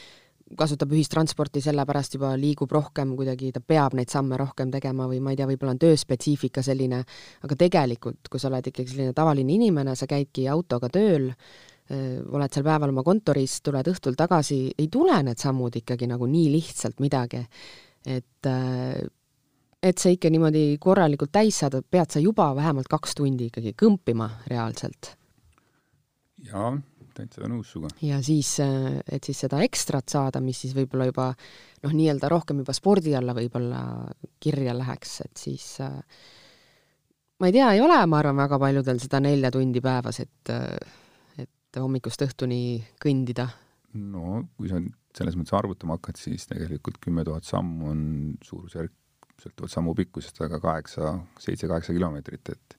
kasutab 0.58 0.92
ühistransporti 0.94 1.62
sellepärast 1.64 2.16
juba 2.16 2.32
liigub 2.38 2.70
rohkem 2.72 3.16
kuidagi, 3.18 3.50
ta 3.54 3.62
peab 3.64 3.96
neid 3.98 4.12
samme 4.12 4.38
rohkem 4.40 4.70
tegema 4.70 5.08
või 5.10 5.20
ma 5.24 5.32
ei 5.32 5.40
tea, 5.40 5.48
võib-olla 5.50 5.74
on 5.74 5.82
tööspetsiifika 5.82 6.62
selline, 6.64 7.02
aga 7.42 7.58
tegelikult, 7.58 8.30
kui 8.30 8.42
sa 8.42 8.50
oled 8.50 8.70
ikkagi 8.70 8.94
selline 8.94 9.16
tavaline 9.16 9.54
inimene, 9.56 9.96
sa 9.98 10.08
käidki 10.10 10.46
autoga 10.52 10.92
tööl, 10.92 11.30
oled 11.92 12.52
seal 12.54 12.66
päeval 12.66 12.92
oma 12.92 13.04
kontoris, 13.06 13.60
tuled 13.64 13.88
õhtul 13.92 14.16
tagasi, 14.18 14.60
ei 14.78 14.88
tule 14.92 15.18
need 15.26 15.40
sammud 15.40 15.76
ikkagi 15.82 16.08
nagu 16.10 16.28
nii 16.30 16.52
lihtsalt 16.54 17.02
midagi. 17.04 17.42
et 18.06 18.48
et 19.82 19.98
see 19.98 20.14
ikka 20.16 20.30
niimoodi 20.30 20.78
korralikult 20.82 21.32
täis 21.34 21.58
saada, 21.62 21.82
pead 21.82 22.14
sa 22.14 22.22
juba 22.22 22.52
vähemalt 22.54 22.88
kaks 22.90 23.16
tundi 23.18 23.50
ikkagi 23.50 23.74
kõmpima 23.78 24.28
reaalselt. 24.50 25.16
jaa, 26.42 26.70
täitsa 27.14 27.48
nõus 27.50 27.72
sinuga. 27.72 27.90
ja 28.02 28.20
siis, 28.22 28.54
et 28.62 29.24
siis 29.24 29.42
seda 29.46 29.62
ekstrat 29.66 30.08
saada, 30.08 30.40
mis 30.40 30.62
siis 30.64 30.76
võib-olla 30.76 31.08
juba 31.10 31.28
noh, 31.32 31.92
nii-öelda 31.92 32.30
rohkem 32.30 32.62
juba 32.62 32.74
spordi 32.76 33.16
alla 33.18 33.34
võib-olla 33.36 33.82
kirja 34.42 34.76
läheks, 34.78 35.20
et 35.26 35.44
siis 35.46 35.66
ma 37.42 37.50
ei 37.50 37.54
tea, 37.54 37.72
ei 37.74 37.82
ole, 37.82 37.98
ma 38.06 38.22
arvan, 38.22 38.38
väga 38.44 38.58
paljudel 38.62 39.02
seda 39.02 39.20
nelja 39.22 39.50
tundi 39.54 39.82
päevas, 39.82 40.22
et, 40.22 40.52
et 41.72 41.80
hommikust 41.80 42.20
õhtuni 42.26 42.82
kõndida. 43.00 43.48
no 43.96 44.42
kui 44.56 44.68
sa 44.68 44.80
selles 45.16 45.36
mõttes 45.36 45.56
arvutama 45.56 45.96
hakkad, 45.96 46.20
siis 46.20 46.44
tegelikult 46.48 47.00
kümme 47.00 47.24
tuhat 47.24 47.48
sammu 47.48 47.90
on 47.92 48.04
suurusjärk 48.44 48.92
sõltuvalt 49.42 49.72
sammu 49.72 49.94
pikkusest, 49.98 50.38
aga 50.44 50.60
kaheksa, 50.62 51.16
seitse-kaheksa 51.42 51.94
kilomeetrit, 51.96 52.52
et 52.54 52.76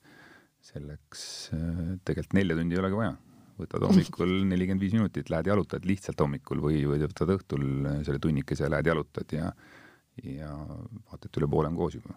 selleks 0.63 1.23
äh, 1.57 1.79
tegelikult 2.05 2.37
nelja 2.37 2.57
tundi 2.59 2.77
ei 2.77 2.81
olegi 2.81 2.99
vaja. 3.01 3.13
võtad 3.59 3.83
hommikul 3.85 4.31
nelikümmend 4.51 4.81
viis 4.85 4.93
minutit, 4.95 5.29
lähed 5.33 5.49
jalutad 5.49 5.85
lihtsalt 5.85 6.21
hommikul 6.23 6.61
või, 6.63 6.83
või 6.89 7.01
võtad 7.03 7.33
õhtul 7.35 7.65
selle 8.05 8.21
tunnikese 8.21 8.65
ja 8.65 8.71
lähed 8.73 8.93
jalutad 8.93 9.35
ja 9.35 9.51
ja 10.21 10.51
vaata, 10.53 11.25
et 11.25 11.37
üle 11.41 11.47
poole 11.49 11.71
on 11.71 11.77
koos 11.77 11.95
juba. 11.97 12.13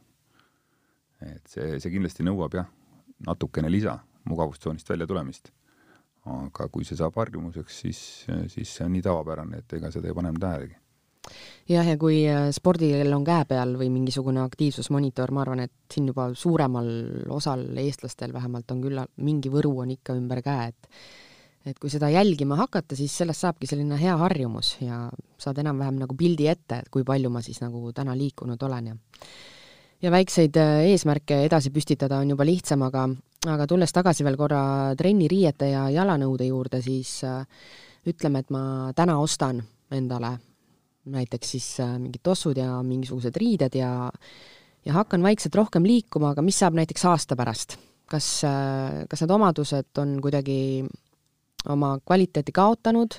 et 1.24 1.46
see, 1.48 1.78
see 1.80 1.92
kindlasti 1.94 2.26
nõuab 2.26 2.54
jah, 2.58 2.66
natukene 3.24 3.70
lisa 3.72 3.96
mugavustsoonist 4.28 4.88
välja 4.90 5.06
tulemist. 5.08 5.48
Aga 6.26 6.68
kui 6.72 6.86
see 6.86 6.98
saab 6.98 7.16
harjumuseks, 7.20 7.78
siis, 7.84 8.00
siis 8.52 8.72
see 8.78 8.86
on 8.86 8.92
nii 8.96 9.04
tavapärane, 9.06 9.62
et 9.62 9.78
ega 9.78 9.92
seda 9.94 10.10
ei 10.10 10.16
pane 10.16 10.32
enam 10.32 10.42
tähelegi. 10.42 10.76
Jah, 11.66 11.86
ja 11.86 11.96
kui 11.98 12.20
äh, 12.30 12.48
spordikell 12.54 13.14
on 13.16 13.24
käe 13.26 13.44
peal 13.50 13.74
või 13.78 13.88
mingisugune 13.90 14.44
aktiivsusmonitor, 14.44 15.32
ma 15.34 15.42
arvan, 15.42 15.64
et 15.66 15.74
siin 15.90 16.06
juba 16.12 16.28
suuremal 16.38 16.90
osal 17.34 17.64
eestlastel 17.82 18.34
vähemalt 18.34 18.70
on 18.70 18.84
küll, 18.84 19.00
mingi 19.26 19.50
võru 19.50 19.72
on 19.82 19.94
ikka 19.96 20.14
ümber 20.18 20.42
käe, 20.46 20.72
et 20.74 20.90
et 21.66 21.80
kui 21.82 21.90
seda 21.90 22.06
jälgima 22.06 22.54
hakata, 22.60 22.94
siis 22.94 23.10
sellest 23.18 23.42
saabki 23.42 23.66
selline 23.66 23.96
hea 23.98 24.12
harjumus 24.20 24.76
ja 24.78 25.08
saad 25.42 25.58
enam-vähem 25.58 25.96
nagu 25.98 26.14
pildi 26.14 26.46
ette, 26.46 26.78
et 26.78 26.90
kui 26.94 27.02
palju 27.02 27.30
ma 27.34 27.42
siis 27.42 27.58
nagu 27.58 27.90
täna 27.90 28.14
liikunud 28.14 28.62
olen 28.62 28.92
ja 28.92 28.94
ja 30.02 30.12
väikseid 30.12 30.56
äh, 30.60 30.84
eesmärke 30.92 31.40
edasi 31.46 31.72
püstitada 31.74 32.20
on 32.22 32.30
juba 32.34 32.46
lihtsam, 32.46 32.84
aga, 32.86 33.06
aga 33.44 33.66
tulles 33.68 33.92
tagasi 33.92 34.24
veel 34.26 34.38
korra 34.38 34.62
trenniriiete 34.98 35.70
ja 35.70 35.86
jalanõude 35.92 36.48
juurde, 36.48 36.80
siis 36.82 37.18
äh, 37.26 37.42
ütleme, 38.08 38.42
et 38.42 38.52
ma 38.54 38.92
täna 38.96 39.18
ostan 39.20 39.60
endale 39.92 40.36
näiteks 41.12 41.52
siis 41.54 41.66
äh, 41.84 41.96
mingid 42.00 42.24
tossud 42.26 42.56
ja 42.58 42.80
mingisugused 42.82 43.36
riided 43.36 43.76
ja 43.78 44.10
ja 44.86 44.94
hakkan 44.94 45.22
vaikselt 45.22 45.54
rohkem 45.58 45.86
liikuma, 45.86 46.30
aga 46.32 46.42
mis 46.46 46.58
saab 46.62 46.78
näiteks 46.78 47.04
aasta 47.10 47.36
pärast? 47.36 47.76
kas, 48.06 48.26
äh, 48.46 49.04
kas 49.10 49.22
need 49.22 49.34
omadused 49.34 49.98
on 49.98 50.18
kuidagi 50.22 50.86
oma 51.68 51.96
kvaliteeti 51.98 52.54
kaotanud 52.54 53.16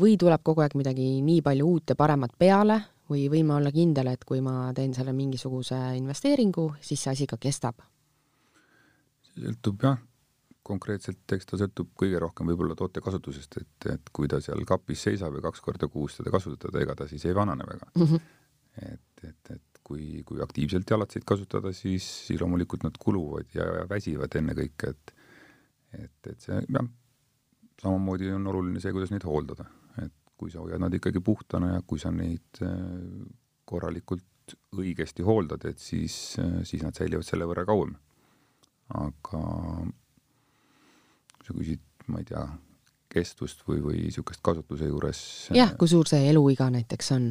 või 0.00 0.16
tuleb 0.18 0.40
kogu 0.42 0.64
aeg 0.64 0.72
midagi 0.74 1.20
nii 1.22 1.42
palju 1.44 1.66
uut 1.68 1.92
ja 1.92 1.94
paremat 1.94 2.32
peale 2.40 2.80
või 3.08 3.28
võin 3.30 3.46
ma 3.46 3.58
olla 3.60 3.70
kindel, 3.72 4.08
et 4.10 4.24
kui 4.26 4.40
ma 4.44 4.72
teen 4.74 4.96
selle 4.96 5.12
mingisuguse 5.14 5.76
investeeringu, 6.00 6.72
siis 6.80 7.04
see 7.04 7.12
asi 7.12 7.28
ka 7.28 7.38
kestab? 7.40 7.76
Sõltub 9.44 9.84
jah, 9.86 10.00
konkreetselt, 10.68 11.22
eks 11.32 11.48
ta 11.48 11.60
sõltub 11.60 11.94
kõige 11.98 12.20
rohkem 12.20 12.50
võib-olla 12.50 12.76
toote 12.76 13.00
kasutusest, 13.04 13.60
et, 13.62 13.88
et 13.94 14.10
kui 14.12 14.28
ta 14.28 14.40
seal 14.44 14.64
kapis 14.68 15.06
seisab 15.08 15.38
ja 15.38 15.44
kaks 15.48 15.64
korda 15.64 15.88
kuus 15.88 16.18
teda 16.18 16.32
kasutada, 16.34 16.82
ega 16.82 16.96
ta 16.98 17.08
siis 17.08 17.24
ei 17.24 17.36
vanane 17.36 17.64
väga 17.68 17.88
mm. 17.94 18.04
-hmm. 18.04 18.20
et, 18.92 19.24
et, 19.30 19.52
et 19.56 19.82
kui, 19.82 20.22
kui 20.28 20.42
aktiivselt 20.44 20.90
jalatseid 20.90 21.24
kasutada, 21.24 21.72
siis, 21.72 22.04
siis 22.26 22.40
loomulikult 22.40 22.84
nad 22.84 22.98
kuluvad 23.00 23.54
ja, 23.54 23.64
ja 23.80 23.88
väsivad 23.88 24.36
ennekõike, 24.42 24.92
et 24.92 25.14
et, 25.96 26.26
et 26.30 26.40
see 26.44 26.58
jah, 26.68 26.88
samamoodi 27.82 28.32
on 28.34 28.50
oluline 28.50 28.82
see, 28.82 28.92
kuidas 28.94 29.12
neid 29.14 29.24
hooldada, 29.28 29.68
et 30.02 30.14
kui 30.38 30.52
sa 30.52 30.62
hoiad 30.62 30.82
nad 30.82 30.94
ikkagi 30.94 31.22
puhtana 31.24 31.74
ja 31.76 31.84
kui 31.86 32.00
sa 32.02 32.12
neid 32.14 32.60
äh, 32.64 32.74
korralikult 33.68 34.56
õigesti 34.78 35.24
hooldad, 35.26 35.64
et 35.68 35.80
siis, 35.82 36.36
äh, 36.42 36.60
siis 36.68 36.84
nad 36.84 36.96
säilivad 36.96 37.26
selle 37.26 37.48
võrra 37.48 37.66
kauem. 37.68 37.96
Aga 38.94 39.42
sa 41.44 41.56
küsid, 41.56 41.84
ma 42.08 42.22
ei 42.22 42.28
tea, 42.28 42.44
kestvust 43.12 43.62
või, 43.68 43.80
või 43.84 44.00
niisugust 44.06 44.42
kasutuse 44.44 44.88
juures. 44.88 45.20
jah, 45.56 45.74
kui 45.80 45.88
suur 45.90 46.08
see 46.08 46.28
eluiga 46.30 46.68
näiteks 46.72 47.12
on? 47.16 47.30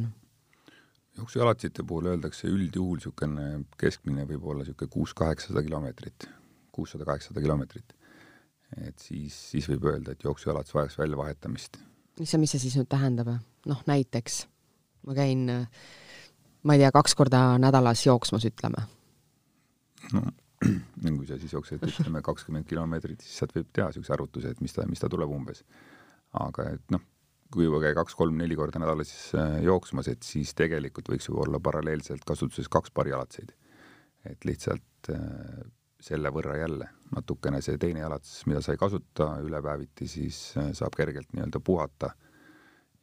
jooksualatsite 1.18 1.82
puhul 1.82 2.12
öeldakse 2.12 2.50
üldjuhul 2.50 2.98
niisugune 2.98 3.46
keskmine 3.78 4.26
võib 4.26 4.44
olla 4.46 4.62
niisugune 4.62 4.90
kuus-kaheksasada 4.94 5.64
kilomeetrit, 5.66 6.28
kuussada-kaheksasada 6.74 7.42
kilomeetrit. 7.42 7.94
et 8.86 8.98
siis, 8.98 9.34
siis 9.50 9.68
võib 9.70 9.88
öelda, 9.92 10.12
et 10.14 10.24
jooksujalats 10.24 10.74
vajaks 10.74 10.98
väljavahetamist. 10.98 11.80
mis 12.20 12.30
see, 12.30 12.42
mis 12.42 12.54
see 12.54 12.66
siis 12.66 12.78
nüüd 12.78 12.90
tähendab? 12.90 13.34
noh, 13.66 13.82
näiteks 13.86 14.44
ma 15.06 15.14
käin, 15.14 15.46
ma 16.62 16.74
ei 16.74 16.82
tea, 16.82 16.92
kaks 16.94 17.14
korda 17.18 17.42
nädalas 17.62 18.06
jooksmas, 18.06 18.46
ütleme. 18.46 18.86
no 20.12 20.26
kui 21.18 21.28
sa 21.28 21.38
siis 21.38 21.54
jooksed, 21.54 21.84
ütleme 21.86 22.22
kakskümmend 22.26 22.66
kilomeetrit, 22.68 23.22
siis 23.22 23.38
sealt 23.40 23.54
võib 23.56 23.70
teha 23.72 23.92
niisuguse 23.92 24.14
arvutuse, 24.16 24.50
et 24.54 24.60
mis 24.64 24.74
ta, 24.74 24.86
mis 24.90 25.02
ta 25.02 25.10
tuleb 25.12 25.30
umbes. 25.30 25.62
aga 26.38 26.66
et 26.74 26.92
noh, 26.92 27.02
kui 27.54 27.64
juba 27.64 27.80
käia 27.80 27.96
kaks-kolm-neli 27.96 28.56
korda 28.58 28.82
nädalas 28.82 29.12
äh, 29.38 29.58
jooksmas, 29.64 30.10
et 30.12 30.26
siis 30.26 30.52
tegelikult 30.58 31.08
võiks 31.08 31.30
ju 31.30 31.38
olla 31.40 31.60
paralleelselt 31.62 32.26
kasutuses 32.28 32.68
kaks 32.68 32.92
paari 32.92 33.14
jalatseid. 33.14 33.54
et 34.28 34.44
lihtsalt 34.44 35.12
äh, 35.14 35.60
selle 36.00 36.30
võrra 36.34 36.58
jälle 36.58 36.88
natukene 37.14 37.62
see 37.64 37.78
teine 37.80 38.02
jalatsis, 38.02 38.44
mida 38.46 38.60
sa 38.62 38.74
ei 38.74 38.80
kasuta 38.80 39.36
ülepäeviti, 39.44 40.08
siis 40.10 40.40
äh, 40.58 40.72
saab 40.76 40.98
kergelt 40.98 41.32
nii-öelda 41.32 41.60
puhata 41.64 42.12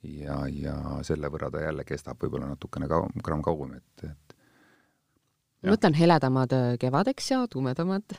ja, 0.03 0.37
ja 0.51 0.75
selle 1.07 1.31
võrra 1.33 1.49
ta 1.51 1.63
jälle 1.63 1.85
kestab 1.87 2.21
võib-olla 2.21 2.51
natukene 2.51 2.87
kauem, 2.91 3.15
gramm 3.23 3.43
kauem, 3.45 3.77
et, 3.79 4.05
et 4.11 4.34
ma 5.65 5.75
mõtlen 5.75 5.97
heledamad 5.97 6.55
äh, 6.55 6.71
kevadeks 6.81 7.31
ja 7.31 7.43
tumedamad 7.51 8.17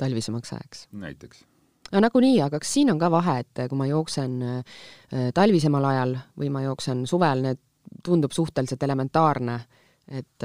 talvisemaks 0.00 0.52
ajaks. 0.56 0.86
näiteks. 0.92 1.44
no 1.92 2.00
nagunii, 2.00 2.40
aga 2.44 2.60
kas 2.62 2.72
siin 2.74 2.90
on 2.92 2.98
ka 3.00 3.10
vahe, 3.12 3.38
et 3.44 3.62
äh, 3.62 3.68
kui 3.70 3.78
ma 3.78 3.88
jooksen 3.90 4.40
äh, 4.48 4.80
talvisemal 5.34 5.90
ajal 5.92 6.16
või 6.38 6.50
ma 6.54 6.64
jooksen 6.66 7.06
suvel, 7.06 7.46
need 7.48 7.62
tundub 8.02 8.32
suhteliselt 8.32 8.82
elementaarne, 8.82 9.58
et 10.08 10.44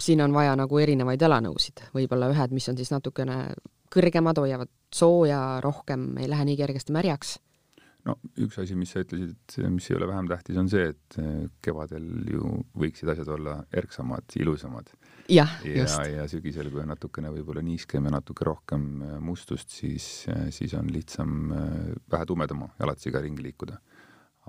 siin 0.00 0.22
on 0.24 0.32
vaja 0.32 0.54
nagu 0.56 0.78
erinevaid 0.80 1.20
jalanõusid, 1.20 1.82
võib-olla 1.94 2.30
ühed, 2.32 2.54
mis 2.56 2.68
on 2.70 2.78
siis 2.78 2.90
natukene 2.90 3.36
kõrgemad, 3.92 4.38
hoiavad 4.40 4.70
sooja 4.94 5.60
rohkem, 5.62 6.14
ei 6.22 6.30
lähe 6.30 6.46
nii 6.48 6.56
kergesti 6.58 6.94
märjaks 6.94 7.36
no 8.08 8.16
üks 8.44 8.58
asi, 8.60 8.76
mis 8.78 8.92
sa 8.92 9.02
ütlesid, 9.04 9.32
et 9.32 9.56
mis 9.72 9.86
ei 9.90 9.96
ole 9.96 10.08
vähem 10.10 10.28
tähtis, 10.28 10.58
on 10.60 10.68
see, 10.70 10.90
et 10.92 11.18
eh, 11.20 11.46
kevadel 11.64 12.06
ju 12.28 12.52
võiksid 12.80 13.10
asjad 13.14 13.30
olla 13.36 13.56
erksamad, 13.74 14.36
ilusamad. 14.40 14.92
just. 15.28 15.96
ja, 15.96 16.04
ja 16.10 16.26
sügisel, 16.30 16.68
kui 16.72 16.82
on 16.82 16.92
natukene 16.92 17.32
võib-olla 17.32 17.64
niiskem 17.64 18.04
ja 18.08 18.14
natuke 18.16 18.46
rohkem 18.48 18.86
eh, 19.06 19.16
mustust, 19.24 19.72
siis, 19.72 20.08
eh, 20.32 20.46
siis 20.54 20.76
on 20.78 20.92
lihtsam 20.92 21.48
vähe 22.12 22.28
tumedama 22.28 22.70
jalatsiga 22.80 23.24
ringi 23.24 23.48
liikuda. 23.48 23.80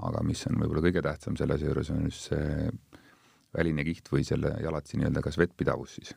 aga 0.03 0.21
mis 0.27 0.43
on 0.49 0.59
võib-olla 0.59 0.83
kõige 0.89 1.03
tähtsam 1.05 1.39
selles 1.39 1.61
juures, 1.63 1.89
on 1.95 2.03
just 2.09 2.27
see 2.27 2.69
väline 3.55 3.85
kiht 3.87 4.11
või 4.11 4.25
selle 4.27 4.51
jalatsi 4.59 4.99
nii-öelda 4.99 5.21
kas 5.23 5.37
vettpidavus 5.39 5.95
siis. 5.95 6.15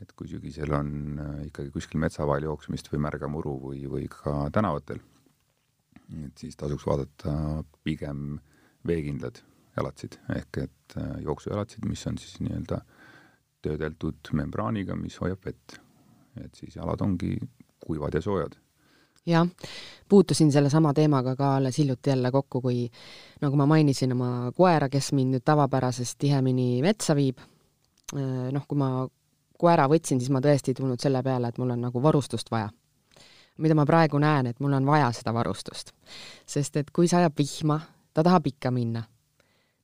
et 0.00 0.12
kui 0.16 0.28
sügisel 0.28 0.72
on 0.72 1.20
ikkagi 1.44 1.70
kuskil 1.70 2.00
metsa 2.00 2.24
vahel 2.26 2.48
jooksmist 2.48 2.88
või 2.92 3.04
märga 3.04 3.28
muru 3.28 3.58
või, 3.68 3.84
või 3.84 4.08
ka 4.08 4.48
tänavatel 4.52 5.04
et 6.24 6.38
siis 6.38 6.56
tasuks 6.56 6.86
vaadata 6.86 7.64
pigem 7.84 8.38
veekindlad 8.86 9.40
jalatsid 9.76 10.18
ehk 10.36 10.60
et 10.64 10.98
äh, 10.98 11.16
jooksujalatsid, 11.24 11.86
mis 11.88 12.06
on 12.06 12.18
siis 12.18 12.38
nii-öelda 12.40 12.80
töödeldud 13.64 14.30
membraaniga, 14.36 14.96
mis 14.96 15.16
hoiab 15.20 15.46
vett. 15.46 15.80
et 16.44 16.54
siis 16.54 16.76
jalad 16.76 17.00
ongi 17.00 17.36
kuivad 17.80 18.14
ja 18.14 18.20
soojad 18.20 18.56
jah, 19.26 19.48
puutusin 20.08 20.52
sellesama 20.52 20.94
teemaga 20.94 21.36
ka 21.36 21.56
alles 21.56 21.78
hiljuti 21.78 22.10
jälle 22.10 22.30
kokku, 22.30 22.60
kui 22.60 22.90
nagu 23.40 23.56
ma 23.56 23.66
mainisin 23.66 24.12
oma 24.12 24.52
koera, 24.56 24.88
kes 24.88 25.12
mind 25.12 25.34
nüüd 25.34 25.44
tavapärasest 25.44 26.18
tihemini 26.18 26.82
metsa 26.82 27.16
viib. 27.16 27.38
Äh, 28.14 28.50
noh, 28.52 28.66
kui 28.68 28.78
ma 28.78 29.06
koera 29.58 29.88
võtsin, 29.88 30.20
siis 30.20 30.30
ma 30.30 30.42
tõesti 30.44 30.72
ei 30.72 30.80
tulnud 30.80 31.00
selle 31.00 31.22
peale, 31.22 31.48
et 31.48 31.58
mul 31.58 31.72
on 31.74 31.86
nagu 31.88 32.02
varustust 32.02 32.50
vaja. 32.52 32.68
Mida 33.58 33.74
ma 33.74 33.86
praegu 33.86 34.18
näen, 34.18 34.50
et 34.50 34.60
mul 34.60 34.72
on 34.72 34.86
vaja 34.86 35.10
seda 35.12 35.34
varustust. 35.34 35.92
sest 36.46 36.76
et 36.76 36.90
kui 36.90 37.08
sajab 37.08 37.36
vihma, 37.38 37.80
ta 38.14 38.22
tahab 38.22 38.46
ikka 38.46 38.70
minna. 38.70 39.04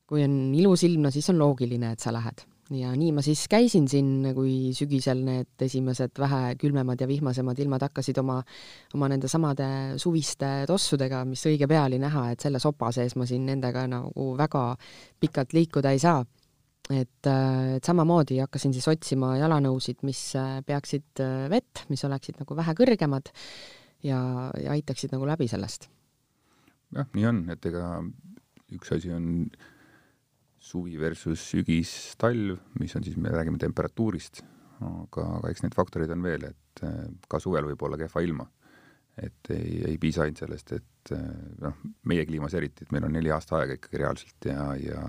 kui 0.07 0.25
on 0.25 0.55
ilus 0.55 0.83
ilm, 0.83 1.03
no 1.03 1.11
siis 1.11 1.29
on 1.31 1.39
loogiline, 1.39 1.93
et 1.93 2.01
sa 2.01 2.13
lähed 2.13 2.43
ja 2.79 2.93
nii 2.95 3.11
ma 3.15 3.23
siis 3.25 3.43
käisin 3.51 3.89
siin, 3.91 4.31
kui 4.35 4.71
sügisel 4.77 5.23
need 5.27 5.65
esimesed 5.67 6.15
vähe 6.23 6.55
külmemad 6.61 7.01
ja 7.03 7.09
vihmasemad 7.11 7.59
ilmad 7.59 7.83
hakkasid 7.89 8.19
oma, 8.23 8.39
oma 8.95 9.09
nende 9.11 9.29
samade 9.29 9.67
suviste 9.99 10.51
tossudega, 10.71 11.25
mis 11.27 11.43
õige 11.51 11.67
pea 11.71 11.85
oli 11.89 11.99
näha, 12.03 12.29
et 12.33 12.47
selle 12.47 12.63
sopa 12.63 12.93
sees 12.95 13.17
ma 13.19 13.27
siin 13.27 13.49
nendega 13.49 13.87
nagu 13.91 14.29
väga 14.39 14.65
pikalt 15.21 15.57
liikuda 15.57 15.95
ei 15.95 16.03
saa. 16.03 16.23
Et, 16.91 17.27
et 17.27 17.87
samamoodi 17.87 18.41
hakkasin 18.43 18.75
siis 18.75 18.89
otsima 18.91 19.35
jalanõusid, 19.39 20.01
mis 20.07 20.21
peaksid 20.67 21.23
vett, 21.53 21.85
mis 21.93 22.05
oleksid 22.09 22.41
nagu 22.43 22.57
vähe 22.59 22.75
kõrgemad 22.79 23.31
ja, 24.07 24.21
ja 24.59 24.77
aitaksid 24.77 25.15
nagu 25.15 25.29
läbi 25.29 25.49
sellest. 25.51 25.89
jah, 26.97 27.09
nii 27.15 27.27
on, 27.31 27.43
et 27.55 27.67
ega 27.71 28.01
üks 28.75 28.95
asi 28.97 29.13
on 29.15 29.51
suvi 30.61 30.99
versus 31.01 31.43
sügis, 31.53 31.93
talv, 32.21 32.59
mis 32.79 32.95
on 32.97 33.05
siis, 33.05 33.17
me 33.17 33.33
räägime 33.33 33.61
temperatuurist, 33.61 34.43
aga, 34.85 35.27
aga 35.39 35.53
eks 35.53 35.65
neid 35.65 35.77
faktoreid 35.77 36.13
on 36.15 36.25
veel, 36.25 36.51
et 36.51 36.83
ka 37.31 37.41
suvel 37.43 37.71
võib 37.71 37.87
olla 37.87 37.99
kehva 38.01 38.25
ilma. 38.25 38.49
et 39.21 39.51
ei, 39.53 39.81
ei 39.85 39.97
piisa 40.01 40.23
ainult 40.23 40.39
sellest, 40.41 40.71
et 40.73 41.11
noh, 41.61 41.81
meie 42.09 42.23
kliimas 42.25 42.55
eriti, 42.57 42.87
et 42.87 42.93
meil 42.95 43.05
on 43.05 43.13
neli 43.13 43.33
aasta 43.35 43.59
aega 43.59 43.75
ikkagi 43.77 43.99
reaalselt 44.01 44.47
ja, 44.49 44.63
ja 44.81 45.03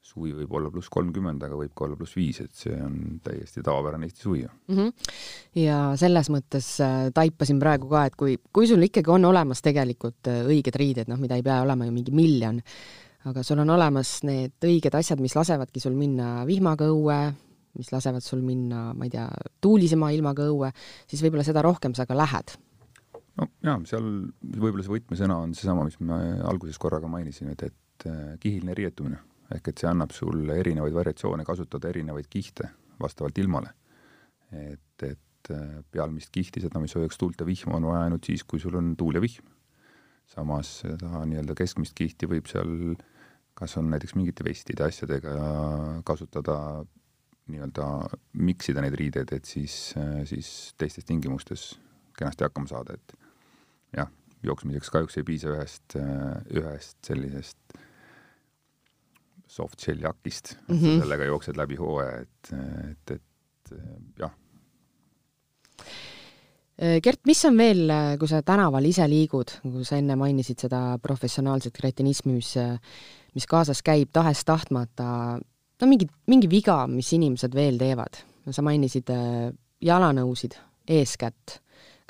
suvi 0.00 0.32
võib 0.34 0.54
olla 0.56 0.70
pluss 0.72 0.90
kolmkümmend, 0.92 1.42
aga 1.44 1.58
võib 1.58 1.74
ka 1.76 1.84
olla 1.86 1.98
pluss 1.98 2.16
viis, 2.18 2.40
et 2.42 2.54
see 2.56 2.76
on 2.82 3.20
täiesti 3.24 3.62
tavapärane 3.64 4.08
Eesti 4.08 4.24
suvi 4.24 4.40
mm. 4.42 4.76
-hmm. 4.76 5.12
ja 5.60 5.80
selles 6.00 6.30
mõttes 6.32 6.70
äh, 6.84 7.10
taipasin 7.14 7.60
praegu 7.62 7.90
ka, 7.90 8.06
et 8.08 8.16
kui, 8.16 8.38
kui 8.52 8.68
sul 8.70 8.82
ikkagi 8.86 9.12
on 9.12 9.28
olemas 9.28 9.62
tegelikult 9.62 10.32
äh, 10.32 10.42
õiged 10.48 10.76
riided, 10.76 11.10
noh, 11.12 11.20
mida 11.20 11.36
ei 11.36 11.44
pea 11.46 11.60
olema 11.62 11.86
ju 11.86 11.94
mingi 11.94 12.14
miljon, 12.16 12.62
aga 13.28 13.44
sul 13.46 13.60
on 13.60 13.70
olemas 13.76 14.20
need 14.26 14.56
õiged 14.64 14.96
asjad, 14.96 15.20
mis 15.20 15.36
lasevadki 15.36 15.82
sul 15.82 15.94
minna 15.98 16.46
vihmaga 16.48 16.88
õue, 16.88 17.20
mis 17.78 17.92
lasevad 17.92 18.24
sul 18.24 18.42
minna, 18.42 18.90
ma 18.96 19.06
ei 19.06 19.12
tea, 19.12 19.28
tuulisema 19.62 20.10
ilmaga 20.16 20.48
õue, 20.50 20.72
siis 21.06 21.22
võib-olla 21.22 21.46
seda 21.46 21.62
rohkem 21.62 21.94
sa 21.94 22.08
ka 22.08 22.16
lähed. 22.18 22.56
no 23.36 23.46
jaa, 23.62 23.78
seal 23.86 24.08
võib-olla 24.42 24.82
see 24.82 24.96
võtmesõna 24.96 25.38
on 25.44 25.54
seesama, 25.54 25.84
mis 25.86 26.00
me 26.00 26.40
alguses 26.50 26.78
korraga 26.78 27.08
mainisime, 27.08 27.52
et, 27.52 27.68
et 27.70 28.08
äh, 28.10 28.38
kihiline 28.40 28.74
riietumine. 28.74 29.20
Ehk 29.54 29.72
et 29.72 29.82
see 29.82 29.90
annab 29.90 30.14
sulle 30.14 30.58
erinevaid 30.60 30.94
variatsioone 30.94 31.44
kasutada, 31.46 31.90
erinevaid 31.90 32.28
kihte 32.30 32.68
vastavalt 33.00 33.38
ilmale. 33.38 33.72
et, 34.50 35.02
et 35.06 35.50
äh, 35.54 35.80
pealmist 35.90 36.32
kihti, 36.34 36.62
seda, 36.64 36.82
mis 36.82 36.94
hoiaks 36.98 37.18
tuult 37.18 37.40
ja 37.40 37.46
vihma, 37.46 37.78
on 37.78 37.88
vaja 37.92 38.08
ainult 38.08 38.26
siis, 38.26 38.42
kui 38.44 38.60
sul 38.60 38.74
on 38.78 38.96
tuul 38.98 39.20
ja 39.20 39.22
vihm. 39.22 39.46
samas 40.30 40.80
seda 40.84 41.24
nii-öelda 41.26 41.54
keskmist 41.58 41.94
kihti 41.98 42.28
võib 42.30 42.46
seal 42.50 42.94
kas 43.58 43.76
on 43.76 43.90
näiteks 43.92 44.14
mingite 44.16 44.44
vestide 44.46 44.86
asjadega 44.86 45.32
kasutada 46.06 46.56
nii-öelda 47.50 47.86
miksida 48.38 48.82
neid 48.82 48.94
riideid, 48.98 49.32
et 49.34 49.44
siis, 49.44 49.92
siis 50.30 50.50
teistes 50.78 51.04
tingimustes 51.04 51.72
kenasti 52.18 52.46
hakkama 52.46 52.70
saada, 52.70 52.94
et 52.94 53.14
jah, 53.96 54.10
jooksmiseks 54.46 54.92
kahjuks 54.94 55.18
ei 55.18 55.26
piisa 55.26 55.50
ühest, 55.52 55.96
ühest 56.56 56.98
sellisest 57.10 57.58
soft 57.58 57.89
shell 59.78 60.00
jakist 60.02 60.56
mm, 60.68 60.76
-hmm. 60.76 61.00
sellega 61.02 61.24
jooksed 61.24 61.56
läbi 61.56 61.76
hooaja, 61.76 62.20
et, 62.20 62.52
et, 62.90 63.16
et 63.16 63.74
jah. 64.18 64.36
Gert, 67.04 67.20
mis 67.28 67.44
on 67.44 67.58
veel, 67.60 67.90
kui 68.18 68.28
sa 68.28 68.38
tänaval 68.42 68.86
ise 68.88 69.04
liigud, 69.08 69.50
kui 69.62 69.84
sa 69.84 69.98
enne 70.00 70.16
mainisid 70.16 70.62
seda 70.64 70.96
professionaalset 71.02 71.74
kretinismi, 71.76 72.32
mis 72.38 72.54
mis 73.34 73.46
kaasas 73.46 73.82
käib 73.86 74.10
tahes-tahtmata, 74.14 75.06
no 75.80 75.88
mingi, 75.88 76.08
mingi 76.30 76.50
viga, 76.50 76.82
mis 76.90 77.12
inimesed 77.16 77.54
veel 77.56 77.78
teevad. 77.80 78.24
sa 78.50 78.62
mainisid 78.66 79.10
äh, 79.12 79.52
jalanõusid 79.84 80.56
eeskätt, 80.90 81.60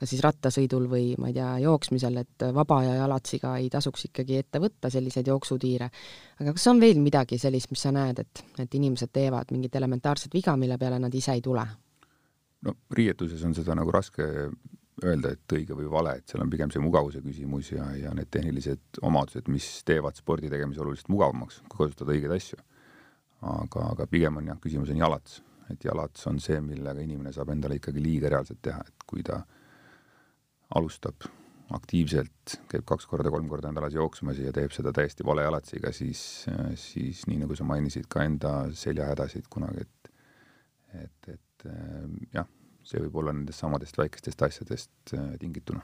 kas 0.00 0.14
siis 0.14 0.22
rattasõidul 0.24 0.88
või 0.88 1.12
ma 1.20 1.28
ei 1.28 1.36
tea, 1.36 1.50
jooksmisel, 1.66 2.16
et 2.22 2.46
vaba 2.56 2.80
aja 2.80 2.96
jalatsiga 3.02 3.56
ei 3.60 3.68
tasuks 3.72 4.08
ikkagi 4.08 4.40
ette 4.40 4.62
võtta 4.62 4.90
selliseid 4.92 5.28
jooksutiire. 5.28 5.90
aga 6.40 6.56
kas 6.56 6.66
on 6.72 6.80
veel 6.80 7.02
midagi 7.04 7.38
sellist, 7.38 7.70
mis 7.70 7.84
sa 7.84 7.92
näed, 7.92 8.24
et, 8.24 8.44
et 8.64 8.74
inimesed 8.80 9.12
teevad 9.12 9.52
mingit 9.52 9.76
elementaarset 9.76 10.34
viga, 10.34 10.56
mille 10.56 10.78
peale 10.78 10.98
nad 10.98 11.14
ise 11.14 11.36
ei 11.36 11.44
tule? 11.44 11.66
no 12.64 12.76
riietuses 12.96 13.44
on 13.44 13.54
seda 13.56 13.76
nagu 13.76 13.92
raske 13.92 14.26
öelda, 15.04 15.32
et 15.32 15.54
õige 15.56 15.76
või 15.76 15.88
vale, 15.90 16.16
et 16.18 16.28
seal 16.28 16.42
on 16.44 16.50
pigem 16.52 16.72
see 16.72 16.82
mugavuse 16.82 17.22
küsimus 17.24 17.70
ja, 17.72 17.86
ja 17.96 18.10
need 18.16 18.28
tehnilised 18.32 19.00
omadused, 19.06 19.48
mis 19.52 19.68
teevad 19.88 20.18
spordi 20.18 20.50
tegemise 20.52 20.82
oluliselt 20.84 21.08
mugavamaks, 21.12 21.62
kui 21.68 21.84
kasutada 21.84 22.12
õigeid 22.16 22.34
asju. 22.36 22.60
aga, 23.40 23.86
aga 23.94 24.06
pigem 24.06 24.36
on 24.36 24.50
jah, 24.52 24.58
küsimus 24.60 24.92
on 24.92 25.00
jalats, 25.00 25.40
et 25.72 25.84
jalats 25.84 26.26
on 26.28 26.40
see, 26.42 26.60
millega 26.60 27.00
inimene 27.00 27.32
saab 27.32 27.54
endale 27.54 27.78
ikkagi 27.78 28.02
liiga 28.04 28.28
reaalselt 28.28 28.60
teha, 28.62 28.82
et 28.84 29.06
kui 29.08 29.24
ta 29.24 29.40
alustab 30.74 31.26
aktiivselt, 31.70 32.56
käib 32.70 32.82
kaks 32.88 33.06
korda, 33.06 33.30
kolm 33.30 33.46
korda 33.48 33.70
nädalas 33.70 33.94
jooksmas 33.94 34.40
ja 34.42 34.50
teeb 34.52 34.72
seda 34.74 34.90
täiesti 34.94 35.26
vale 35.26 35.44
jalatsiga, 35.46 35.92
siis, 35.94 36.22
siis 36.74 37.22
nii 37.30 37.44
nagu 37.44 37.54
sa 37.54 37.66
mainisid 37.68 38.08
ka 38.10 38.24
enda 38.26 38.54
seljahädasid 38.74 39.46
kunagi, 39.50 39.86
et 39.86 40.10
et, 40.90 41.28
et 41.30 41.68
jah 42.34 42.48
see 42.86 43.02
võib 43.04 43.20
olla 43.22 43.34
nendest 43.36 43.62
samadest 43.62 43.98
väikestest 43.98 44.42
asjadest 44.46 45.14
äh, 45.16 45.34
tingituna. 45.40 45.82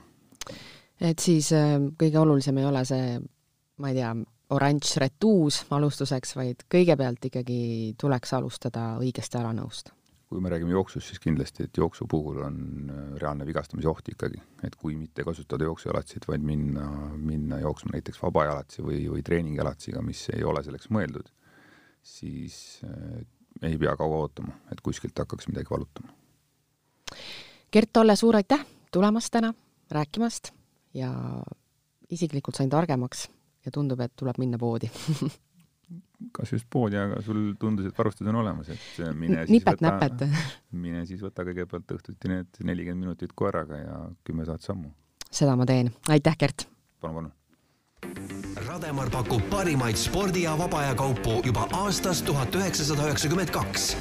et 0.99 1.19
siis 1.19 1.51
äh, 1.55 1.77
kõige 1.99 2.19
olulisem 2.19 2.57
ei 2.57 2.65
ole 2.65 2.83
see, 2.87 3.19
ma 3.77 3.91
ei 3.91 3.99
tea, 3.99 4.13
oranž 4.55 4.95
retuus 5.03 5.61
alustuseks, 5.75 6.35
vaid 6.39 6.65
kõigepealt 6.71 7.29
ikkagi 7.29 7.59
tuleks 7.99 8.33
alustada 8.37 8.89
õigest 9.01 9.39
jalanõust? 9.39 9.93
Kui 10.27 10.41
me 10.43 10.49
räägime 10.51 10.73
jooksust, 10.75 11.07
siis 11.07 11.21
kindlasti, 11.23 11.63
et 11.67 11.77
jooksu 11.79 12.05
puhul 12.11 12.41
on 12.43 12.57
äh, 12.91 13.03
reaalne 13.21 13.45
vigastamise 13.47 13.87
oht 13.87 14.09
ikkagi, 14.11 14.41
et 14.67 14.75
kui 14.75 14.97
mitte 14.99 15.23
kasutada 15.23 15.67
jooksujalatsit, 15.69 16.27
vaid 16.27 16.43
minna, 16.43 16.87
minna 17.15 17.61
jooksma 17.63 17.95
näiteks 17.95 18.19
vabajalatsi 18.21 18.83
või, 18.83 19.05
või 19.13 19.23
treeningjalatsiga, 19.23 20.03
mis 20.03 20.25
ei 20.35 20.43
ole 20.43 20.63
selleks 20.65 20.91
mõeldud, 20.91 21.31
siis 22.03 22.81
äh, 22.87 23.23
ei 23.61 23.79
pea 23.79 23.95
kaua 23.99 24.23
ootama, 24.25 24.57
et 24.71 24.83
kuskilt 24.83 25.17
hakkaks 25.17 25.47
midagi 25.51 25.71
valutama. 25.71 26.11
Gert 27.71 27.93
Tolle, 27.95 28.15
suur 28.19 28.35
aitäh 28.35 28.65
tulemast 28.91 29.31
täna, 29.31 29.53
rääkimast 29.91 30.51
ja 30.95 31.11
isiklikult 32.11 32.55
sain 32.59 32.69
targemaks 32.69 33.27
ja 33.65 33.71
tundub, 33.71 34.03
et 34.03 34.15
tuleb 34.15 34.39
minna 34.43 34.59
poodi 34.59 34.91
kas 36.33 36.51
just 36.51 36.67
poodi, 36.73 36.97
aga 36.97 37.21
sul 37.25 37.53
tundus, 37.59 37.87
et 37.89 37.97
varustus 37.97 38.27
on 38.27 38.39
olemas, 38.41 38.69
et 38.73 39.15
mine 39.17 39.43
siis 39.43 39.53
Nipet-näpet. 39.57 40.21
võta, 40.23 40.45
mine 40.85 41.05
siis 41.09 41.21
võta 41.23 41.45
kõigepealt 41.47 41.97
õhtuti 41.97 42.31
need 42.31 42.61
nelikümmend 42.65 43.05
minutit 43.07 43.35
koeraga 43.37 43.81
ja 43.81 43.99
kümme 44.27 44.47
tuhat 44.47 44.65
sammu. 44.65 44.91
seda 45.29 45.55
ma 45.59 45.67
teen, 45.69 45.91
aitäh, 46.09 46.37
Gert! 46.39 46.67
palun, 47.01 47.15
palun! 47.21 47.33
Rademar 48.67 49.09
pakub 49.13 49.41
parimaid 49.49 49.97
spordi- 49.97 50.45
ja 50.45 50.53
vaba 50.57 50.83
aja 50.83 50.95
kaupu 50.97 51.41
juba 51.45 51.65
aastast 51.79 52.25
tuhat 52.25 52.55
üheksasada 52.55 53.07
üheksakümmend 53.09 53.53
kaks 53.53 53.95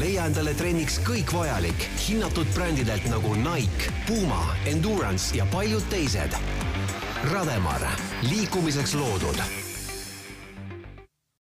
leia 0.00 0.24
endale 0.28 0.54
trenniks 0.56 0.98
kõik 1.04 1.32
vajalik 1.36 1.88
hinnatud 2.06 2.48
brändidelt 2.56 3.04
nagu 3.12 3.34
Nike, 3.36 3.92
Puma, 4.08 4.40
Endurance 4.68 5.36
ja 5.36 5.44
paljud 5.52 5.84
teised. 5.92 6.36
Rademar, 7.32 7.84
liikumiseks 8.30 8.96
loodud 8.96 9.61